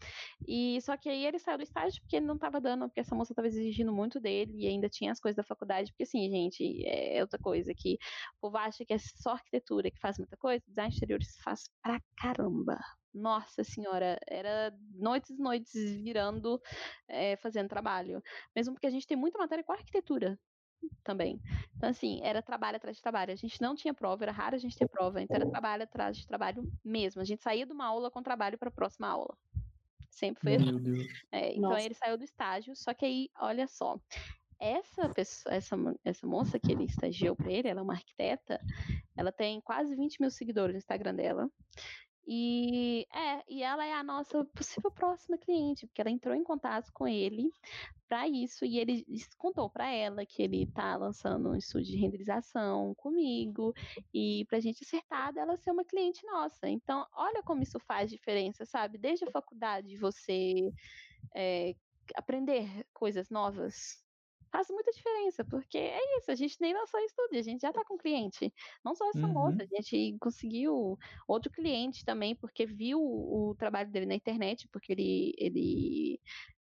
[0.47, 3.15] E só que aí ele saiu do estágio porque ele não estava dando, porque essa
[3.15, 5.93] moça estava exigindo muito dele e ainda tinha as coisas da faculdade.
[5.93, 7.95] Porque, assim, gente, é outra coisa que
[8.37, 12.01] o povo acha que é só arquitetura que faz muita coisa, design exterior faz pra
[12.17, 12.79] caramba
[13.15, 16.61] nossa senhora, era noites e noites virando,
[17.09, 18.23] é, fazendo trabalho.
[18.55, 20.39] Mesmo porque a gente tem muita matéria com arquitetura
[21.03, 21.41] também.
[21.77, 23.33] Então, assim, era trabalho atrás de trabalho.
[23.33, 26.17] A gente não tinha prova, era raro a gente ter prova, então era trabalho atrás
[26.17, 27.23] de trabalho mesmo.
[27.23, 29.37] A gente saía de uma aula com trabalho para a próxima aula.
[30.11, 31.09] Sempre foi assim.
[31.33, 33.99] É, então ele saiu do estágio, só que aí, olha só,
[34.61, 38.61] essa pessoa, essa, essa moça que ele estagiou para ele, ela é uma arquiteta,
[39.17, 41.51] ela tem quase 20 mil seguidores no Instagram dela.
[42.27, 46.91] E é, e ela é a nossa possível próxima cliente, porque ela entrou em contato
[46.93, 47.51] com ele
[48.09, 49.05] para isso e ele
[49.39, 53.75] contou para ela que ele está lançando um estúdio de renderização comigo
[54.13, 56.69] e para a gente acertar dela ser uma cliente nossa.
[56.69, 58.99] Então, olha como isso faz diferença, sabe?
[58.99, 60.71] Desde a faculdade você
[61.35, 61.75] é,
[62.15, 64.04] aprender coisas novas,
[64.55, 67.85] faz muita diferença, porque é isso, a gente nem lançou estúdio, a gente já está
[67.85, 68.55] com cliente.
[68.85, 69.33] Não só essa uhum.
[69.33, 70.97] moça, a gente conseguiu
[71.27, 76.21] outro cliente também, porque viu o trabalho dele na internet, porque ele, ele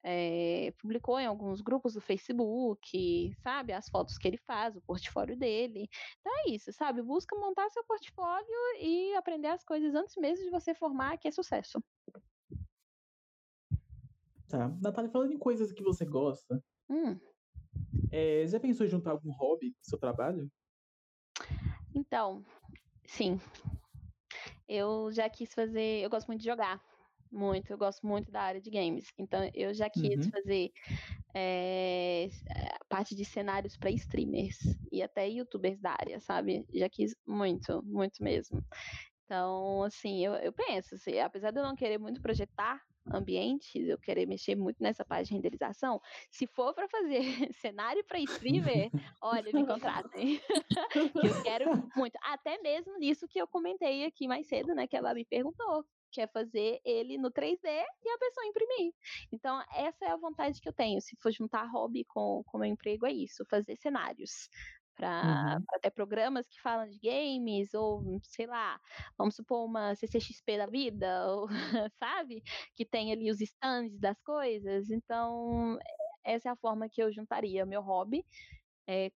[0.04, 5.34] é, publicou em alguns grupos do Facebook, sabe, as fotos que ele faz, o portfólio
[5.34, 5.88] dele.
[6.20, 7.00] Então é isso, sabe?
[7.00, 11.30] Busca montar seu portfólio e aprender as coisas antes mesmo de você formar, que é
[11.30, 11.82] sucesso.
[14.46, 14.68] Tá.
[14.82, 17.18] Natália, falando em coisas que você gosta, hum.
[18.10, 20.50] É, já pensou em juntar algum hobby com seu trabalho?
[21.94, 22.44] Então,
[23.06, 23.40] sim.
[24.68, 26.02] Eu já quis fazer.
[26.02, 26.80] Eu gosto muito de jogar.
[27.30, 27.70] Muito.
[27.70, 29.12] Eu gosto muito da área de games.
[29.18, 30.30] Então, eu já quis uhum.
[30.30, 30.70] fazer
[31.34, 32.28] é,
[32.88, 34.58] parte de cenários para streamers
[34.90, 36.66] e até youtubers da área, sabe?
[36.72, 38.64] Já quis muito, muito mesmo.
[39.24, 42.80] Então, assim, eu, eu penso, assim, apesar de eu não querer muito projetar
[43.12, 46.00] ambientes, eu querer mexer muito nessa parte de renderização,
[46.30, 47.22] se for para fazer
[47.60, 48.90] cenário para streamer,
[49.22, 50.40] olha, me contratem.
[50.94, 52.16] eu quero muito.
[52.22, 56.20] Até mesmo nisso que eu comentei aqui mais cedo, né, que ela me perguntou, que
[56.20, 58.92] é fazer ele no 3D e a pessoa imprimir.
[59.32, 61.00] Então, essa é a vontade que eu tenho.
[61.00, 64.48] Se for juntar hobby com o meu emprego, é isso, fazer cenários
[64.98, 65.80] para uhum.
[65.80, 68.80] ter programas que falam de games, ou sei lá,
[69.16, 71.48] vamos supor uma CCXP da vida, ou,
[71.98, 72.42] sabe?
[72.74, 74.90] Que tem ali os stands das coisas.
[74.90, 75.78] Então,
[76.24, 78.24] essa é a forma que eu juntaria meu hobby
[78.88, 79.12] é,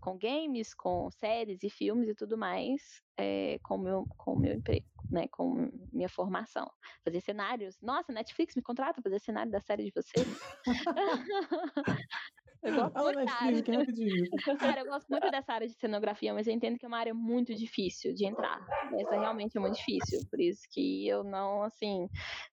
[0.00, 4.86] com games, com séries e filmes e tudo mais, é, com meu com meu emprego,
[5.10, 6.70] né, com minha formação,
[7.02, 7.76] fazer cenários.
[7.80, 10.26] Nossa, Netflix me contrata para fazer cenário da série de vocês.
[12.64, 13.18] Eu gosto muito
[14.58, 17.12] Cara, eu gosto muito dessa área de cenografia, mas eu entendo que é uma área
[17.12, 18.66] muito difícil de entrar.
[18.98, 20.20] Essa realmente é muito difícil.
[20.30, 22.08] Por isso que eu não, assim,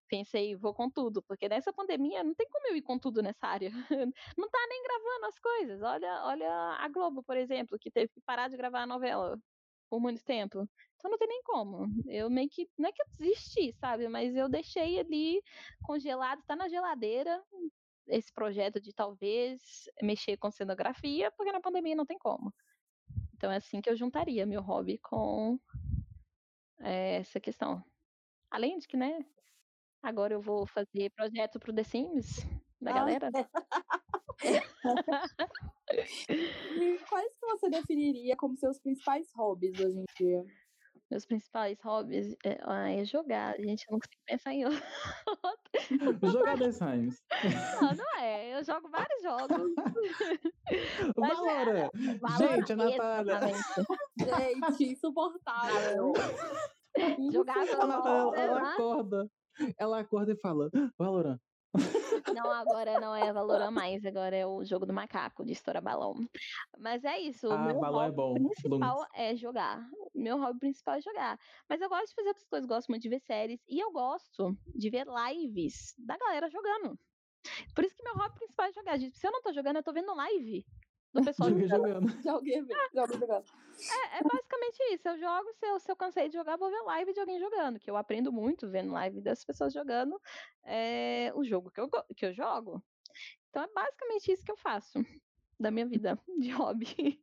[0.09, 1.21] pensei, vou com tudo.
[1.21, 3.71] Porque nessa pandemia não tem como eu ir com tudo nessa área.
[4.37, 5.81] Não tá nem gravando as coisas.
[5.81, 9.37] Olha, olha a Globo, por exemplo, que teve que parar de gravar a novela
[9.89, 10.67] por muito tempo.
[10.95, 11.87] Então não tem nem como.
[12.07, 12.69] Eu meio que.
[12.77, 14.07] Não é que eu desisti, sabe?
[14.07, 15.41] Mas eu deixei ali
[15.83, 17.43] congelado, tá na geladeira,
[18.07, 22.53] esse projeto de talvez mexer com cenografia, porque na pandemia não tem como.
[23.33, 25.59] Então é assim que eu juntaria meu hobby com
[26.79, 27.83] é, essa questão.
[28.49, 29.25] Além de que, né?
[30.03, 32.45] Agora eu vou fazer projeto pro The Sims
[32.81, 33.29] da galera.
[36.81, 40.43] e quais que você definiria como seus principais hobbies hoje em dia?
[41.11, 43.57] Meus principais hobbies é, é jogar.
[43.59, 46.31] Gente, eu não consigo pensar em outro.
[46.31, 47.21] Jogar The Sims.
[47.81, 48.57] Não, não é.
[48.57, 49.75] Eu jogo vários jogos.
[51.17, 51.91] Valora!
[51.93, 53.39] É, gente, a Natália.
[54.17, 56.13] Gente, insuportável.
[57.33, 59.29] Jogar a Natália, ela acorda.
[59.77, 61.39] Ela acorda e fala, Valorant,
[62.33, 66.15] não, agora não é Valorant mais, agora é o jogo do macaco, de estourar balão.
[66.77, 68.33] Mas é isso, o ah, meu balão hobby é bom.
[68.33, 69.89] principal é jogar.
[70.13, 71.39] Meu hobby principal é jogar.
[71.69, 74.55] Mas eu gosto de fazer outras coisas, gosto muito de ver séries e eu gosto
[74.75, 76.99] de ver lives da galera jogando.
[77.73, 78.99] Por isso que meu hobby principal é jogar.
[78.99, 80.65] Se eu não tô jogando, eu tô vendo live
[81.13, 81.69] do pessoal jogando.
[81.69, 82.07] jogando.
[82.21, 83.23] De alguém jogando.
[83.23, 85.07] É, é, basicamente isso.
[85.07, 87.79] Eu jogo, se eu, se eu cansei de jogar, vou ver live de alguém jogando.
[87.79, 90.19] Que eu aprendo muito vendo live das pessoas jogando
[90.63, 92.83] é, o jogo que eu, que eu jogo.
[93.49, 94.99] Então é basicamente isso que eu faço
[95.59, 97.21] da minha vida de hobby.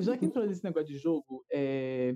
[0.00, 2.14] Já que entrou nesse negócio de jogo, é...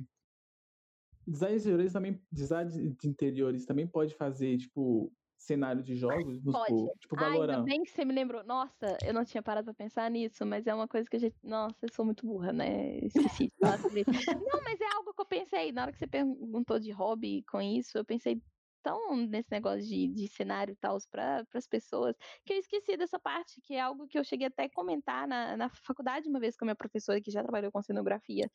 [1.27, 5.13] design de interiores também, design de interiores também pode fazer, tipo,
[5.45, 6.43] cenário de jogos?
[6.43, 6.99] Pode.
[7.01, 7.59] Tipo, Valorant.
[7.59, 8.45] Ainda bem que você me lembrou.
[8.45, 11.37] Nossa, eu não tinha parado pra pensar nisso, mas é uma coisa que a gente.
[11.43, 12.99] Nossa, eu sou muito burra, né?
[12.99, 14.11] Esqueci de falar sobre isso.
[14.55, 15.73] Não, mas é algo que eu pensei.
[15.73, 18.41] Na hora que você perguntou de hobby com isso, eu pensei
[18.85, 22.15] tão nesse negócio de, de cenário e tal para as pessoas,
[22.45, 25.57] que eu esqueci dessa parte, que é algo que eu cheguei até a comentar na,
[25.57, 28.49] na faculdade uma vez com a minha professora que já trabalhou com cenografia,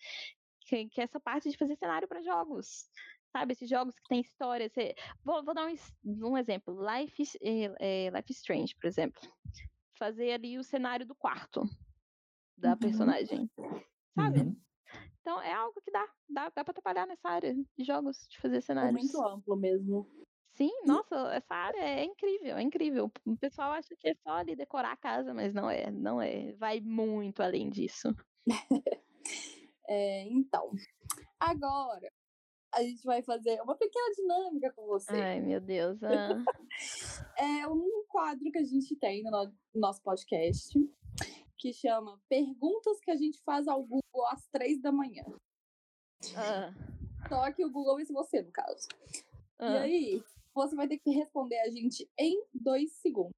[0.62, 2.88] que, que é essa parte de fazer cenário para jogos.
[3.32, 4.69] Sabe, esses jogos que tem história.
[4.69, 4.95] Você...
[5.23, 5.75] Vou, vou dar um,
[6.27, 6.75] um exemplo.
[6.82, 9.21] Life, é, Life Strange, por exemplo.
[9.97, 11.63] Fazer ali o cenário do quarto
[12.57, 12.77] da uhum.
[12.77, 13.49] personagem.
[14.15, 14.41] Sabe?
[14.41, 14.55] Uhum.
[15.21, 18.61] Então é algo que dá, dá, dá pra trabalhar nessa área de jogos, de fazer
[18.61, 18.95] cenários.
[18.95, 20.09] É muito amplo mesmo.
[20.53, 23.11] Sim, nossa, essa área é incrível, é incrível.
[23.25, 26.53] O pessoal acha que é só ali decorar a casa, mas não é, não é.
[26.53, 28.13] Vai muito além disso.
[29.88, 30.71] é, então,
[31.39, 32.11] agora
[32.74, 35.11] a gente vai fazer uma pequena dinâmica com você.
[35.11, 35.99] Ai, meu Deus.
[36.03, 36.43] Ah.
[37.38, 40.78] é um quadro que a gente tem no nosso podcast
[41.57, 45.26] que chama Perguntas que a gente faz ao Google às três da manhã.
[46.36, 46.74] Ah.
[47.28, 48.88] Só que o Google é você, no caso.
[49.59, 49.72] Ah.
[49.72, 53.34] E aí, você vai ter que responder a gente em dois segundos.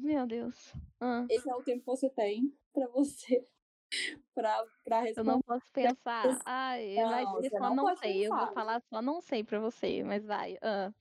[0.00, 0.72] Meu Deus.
[1.00, 1.26] Ah.
[1.28, 3.46] Esse é o tempo que você tem para você
[4.34, 5.30] pra, pra responder.
[5.30, 6.38] Eu não posso pensar.
[6.44, 8.12] Ai, não, vai ser só não, não sei.
[8.12, 8.24] Pensar.
[8.24, 10.58] Eu vou falar só não sei pra você, mas vai.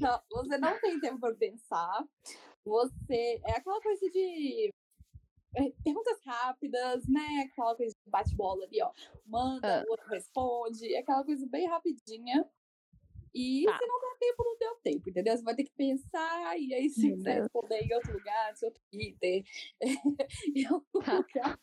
[0.00, 2.04] Não, você não tem tempo pra pensar.
[2.64, 3.40] Você.
[3.46, 4.72] É aquela coisa de.
[5.54, 7.48] É, perguntas rápidas, né?
[7.50, 8.90] Aquela coisa de bate-bola ali, ó.
[9.26, 9.88] Manda, uh.
[9.88, 10.94] o outro responde.
[10.94, 12.44] É aquela coisa bem rapidinha.
[13.34, 13.78] E tá.
[13.78, 15.36] se não der tempo, não deu tempo, entendeu?
[15.36, 18.72] Você vai ter que pensar, e aí se quiser responder em outro lugar, no seu
[18.90, 19.42] Twitter,
[20.54, 21.14] em algum tá.
[21.14, 21.58] lugar,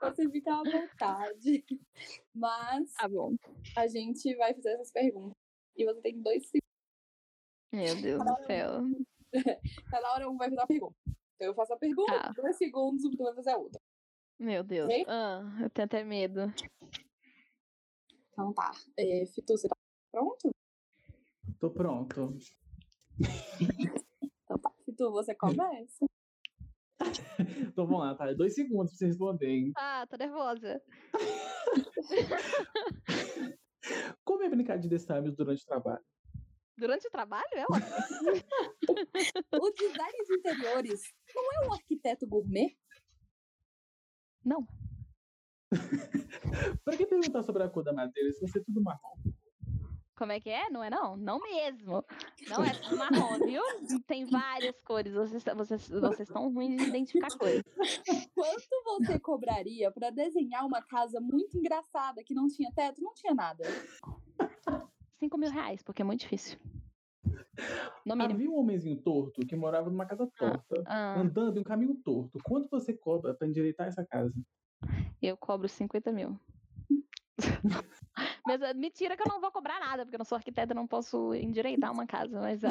[0.00, 1.64] você fica à vontade.
[2.34, 3.34] Mas tá bom.
[3.76, 5.36] a gente vai fazer essas perguntas.
[5.76, 6.62] E você tem dois segundos.
[7.72, 8.80] Meu Deus do céu.
[9.90, 10.96] Cada hora um vai fazer uma pergunta.
[11.34, 12.32] Então eu faço a pergunta, tá.
[12.36, 13.80] dois segundos, o vai fazer a outra.
[14.38, 14.88] Meu Deus.
[15.08, 16.52] Ah, eu tenho até medo.
[18.30, 18.72] Então tá.
[18.96, 19.76] É, Fitu, você tá
[20.12, 20.50] pronto?
[21.62, 22.34] Tô pronto.
[24.20, 24.70] então tá.
[24.98, 26.04] Tu, você começa?
[27.68, 28.32] então vamos lá, tá?
[28.32, 29.72] Dois segundos pra você responder, hein?
[29.76, 30.82] Ah, tô nervosa.
[34.24, 36.04] Como é brincar de destames durante o trabalho?
[36.76, 37.54] Durante o trabalho?
[37.54, 37.92] É ótimo.
[39.62, 42.76] o design de interiores não é um arquiteto gourmet?
[44.44, 44.66] Não.
[46.84, 49.14] pra que perguntar sobre a cor da madeira se você é tudo marrom?
[50.22, 50.70] Como é que é?
[50.70, 51.16] Não é não?
[51.16, 52.04] Não mesmo.
[52.48, 53.60] Não é tudo marrom, viu?
[54.06, 55.12] Tem várias cores.
[55.12, 57.64] Vocês, vocês, vocês estão ruins de identificar cores.
[58.32, 63.34] Quanto você cobraria para desenhar uma casa muito engraçada que não tinha teto, não tinha
[63.34, 63.64] nada?
[65.18, 66.56] Cinco mil reais, porque é muito difícil.
[68.06, 68.34] No mínimo.
[68.34, 71.20] Havia um homenzinho torto que morava numa casa torta, ah, ah.
[71.20, 72.38] andando em um caminho torto.
[72.44, 74.32] Quanto você cobra para endireitar essa casa?
[75.20, 76.38] Eu cobro 50 mil.
[78.46, 80.86] Mas eh, mentira que eu não vou cobrar nada, porque eu não sou arquiteta, não
[80.86, 82.62] posso endireitar uma casa, mas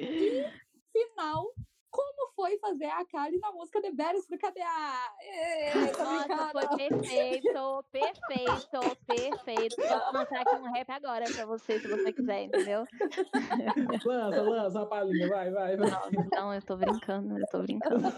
[0.00, 0.46] e,
[0.92, 1.52] final,
[1.90, 5.12] como foi fazer a Kali na música The Bears pro KDA.
[6.04, 9.76] Nossa, foi perfeito, perfeito, perfeito.
[9.76, 12.84] Vou lançar aqui um rap agora pra você, se você quiser, entendeu?
[14.04, 15.90] Lança, lança a palhinha, vai, vai, vai.
[15.90, 18.12] Não, não, eu tô brincando, eu tô brincando.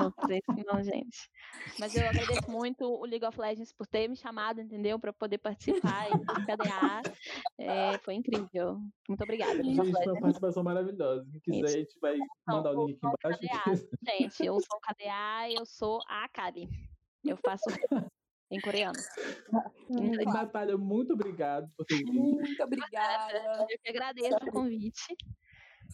[0.00, 1.30] Não sei se não, gente.
[1.78, 4.98] Mas eu agradeço muito o League of Legends por ter me chamado, entendeu?
[4.98, 7.02] Para poder participar e KDA.
[7.58, 8.78] É, foi incrível.
[9.08, 9.62] Muito obrigada.
[9.62, 11.24] Gente, foi uma participação maravilhosa.
[11.30, 13.86] Se quiser, a gente vai mandar o link aqui embaixo.
[13.86, 16.68] KDA, gente, eu sou KDA e eu sou a Kali.
[17.24, 17.64] Eu faço
[18.50, 18.98] em coreano.
[20.26, 22.12] Natália, muito obrigado por ter vindo.
[22.12, 23.66] Muito obrigada.
[23.68, 25.16] Eu que agradeço o convite.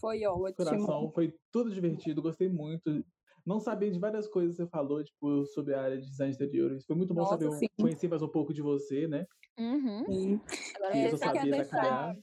[0.01, 0.57] Foi ótimo.
[0.57, 3.05] Coração, foi tudo divertido, gostei muito
[3.47, 6.79] não sabia de várias coisas que você falou, tipo, sobre a área de design exterior.
[6.87, 7.67] Foi muito bom Nossa, saber, sim.
[7.79, 9.27] conhecer mais um pouco de você, né?
[9.59, 10.05] Uhum.
[10.07, 10.41] Sim.
[10.77, 12.17] Agora, é, você quer deixar,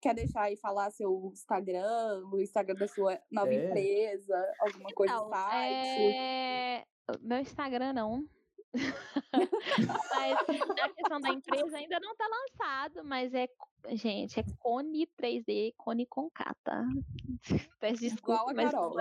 [0.00, 3.66] quer deixar aí falar seu Instagram, o Instagram da sua nova é.
[3.66, 6.14] empresa, alguma coisa no site?
[6.16, 6.84] É...
[7.20, 8.24] Meu Instagram não.
[10.14, 10.38] mas
[10.80, 13.48] a questão da empresa ainda não está lançado, mas é
[13.88, 16.84] Gente, é Cone 3D, Cone com K, tá?
[17.80, 18.94] Peço desculpa, Igual a mas Carol.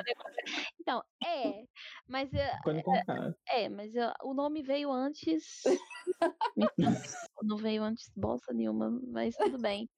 [0.80, 1.66] Então, é,
[2.08, 3.36] mas eh, Cone com eh, K.
[3.50, 5.64] É, mas eh, o nome veio antes.
[7.44, 9.90] não veio antes bosta nenhuma, mas tudo bem.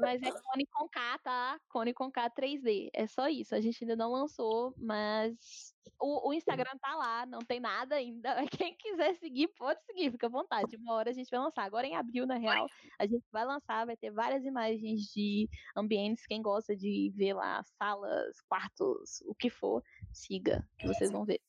[0.00, 1.60] Mas é Cone com K, tá?
[1.68, 2.90] Cone com K 3D.
[2.92, 3.54] É só isso.
[3.54, 8.34] A gente ainda não lançou, mas o, o Instagram tá lá, não tem nada ainda.
[8.66, 10.76] Quem quiser seguir, pode seguir, fica à vontade.
[10.76, 11.64] Uma hora a gente vai lançar.
[11.64, 12.66] Agora em abril, na real,
[12.98, 16.26] a gente vai lançar, vai ter várias imagens de ambientes.
[16.26, 19.82] Quem gosta de ver lá salas, quartos, o que for,
[20.12, 21.40] siga, que vocês vão ver.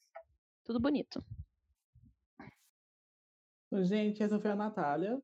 [0.63, 1.23] Tudo bonito.
[3.81, 5.21] Gente, essa foi a Natália.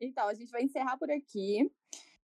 [0.00, 1.70] Então, a gente vai encerrar por aqui.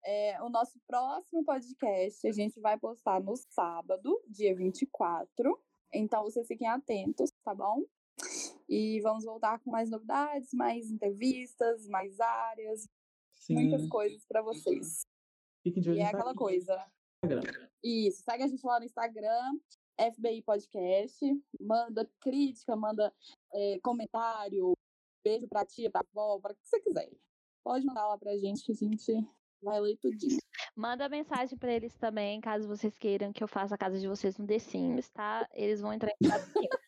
[0.06, 5.60] É, o nosso próximo podcast a gente vai postar no sábado, dia 24.
[5.94, 7.84] Então, vocês fiquem atentos, tá bom?
[8.68, 12.88] E vamos voltar com mais novidades, mais entrevistas, mais áreas,
[13.44, 13.56] Sim.
[13.56, 15.06] muitas coisas para vocês.
[15.64, 16.86] Fiquem de olho e é aquela coisa.
[17.24, 17.70] Instagram.
[17.84, 19.60] Isso, segue a gente lá no Instagram,
[20.00, 21.20] FBI Podcast,
[21.60, 23.14] manda crítica, manda
[23.54, 24.74] é, comentário,
[25.24, 27.12] beijo pra tia, pra avó, para o que você quiser.
[27.64, 29.12] Pode mandar lá pra gente que a gente
[29.62, 30.40] vai ler tudinho.
[30.76, 34.38] Manda mensagem para eles também, caso vocês queiram que eu faça a casa de vocês
[34.38, 35.48] no The Sims, tá?
[35.54, 36.52] Eles vão entrar em contato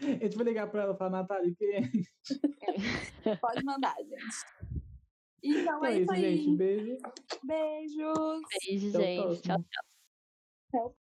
[0.00, 1.80] A gente vai ligar para ela e falar, Natália, que...
[3.40, 4.59] Pode mandar, gente.
[5.42, 6.20] Então, então é, é isso, aí.
[6.20, 6.56] gente.
[6.56, 6.98] Beijo.
[7.44, 8.40] Beijos.
[8.66, 9.40] Beijo, gente.
[9.42, 9.64] Tchau, tchau.
[10.70, 10.88] tchau.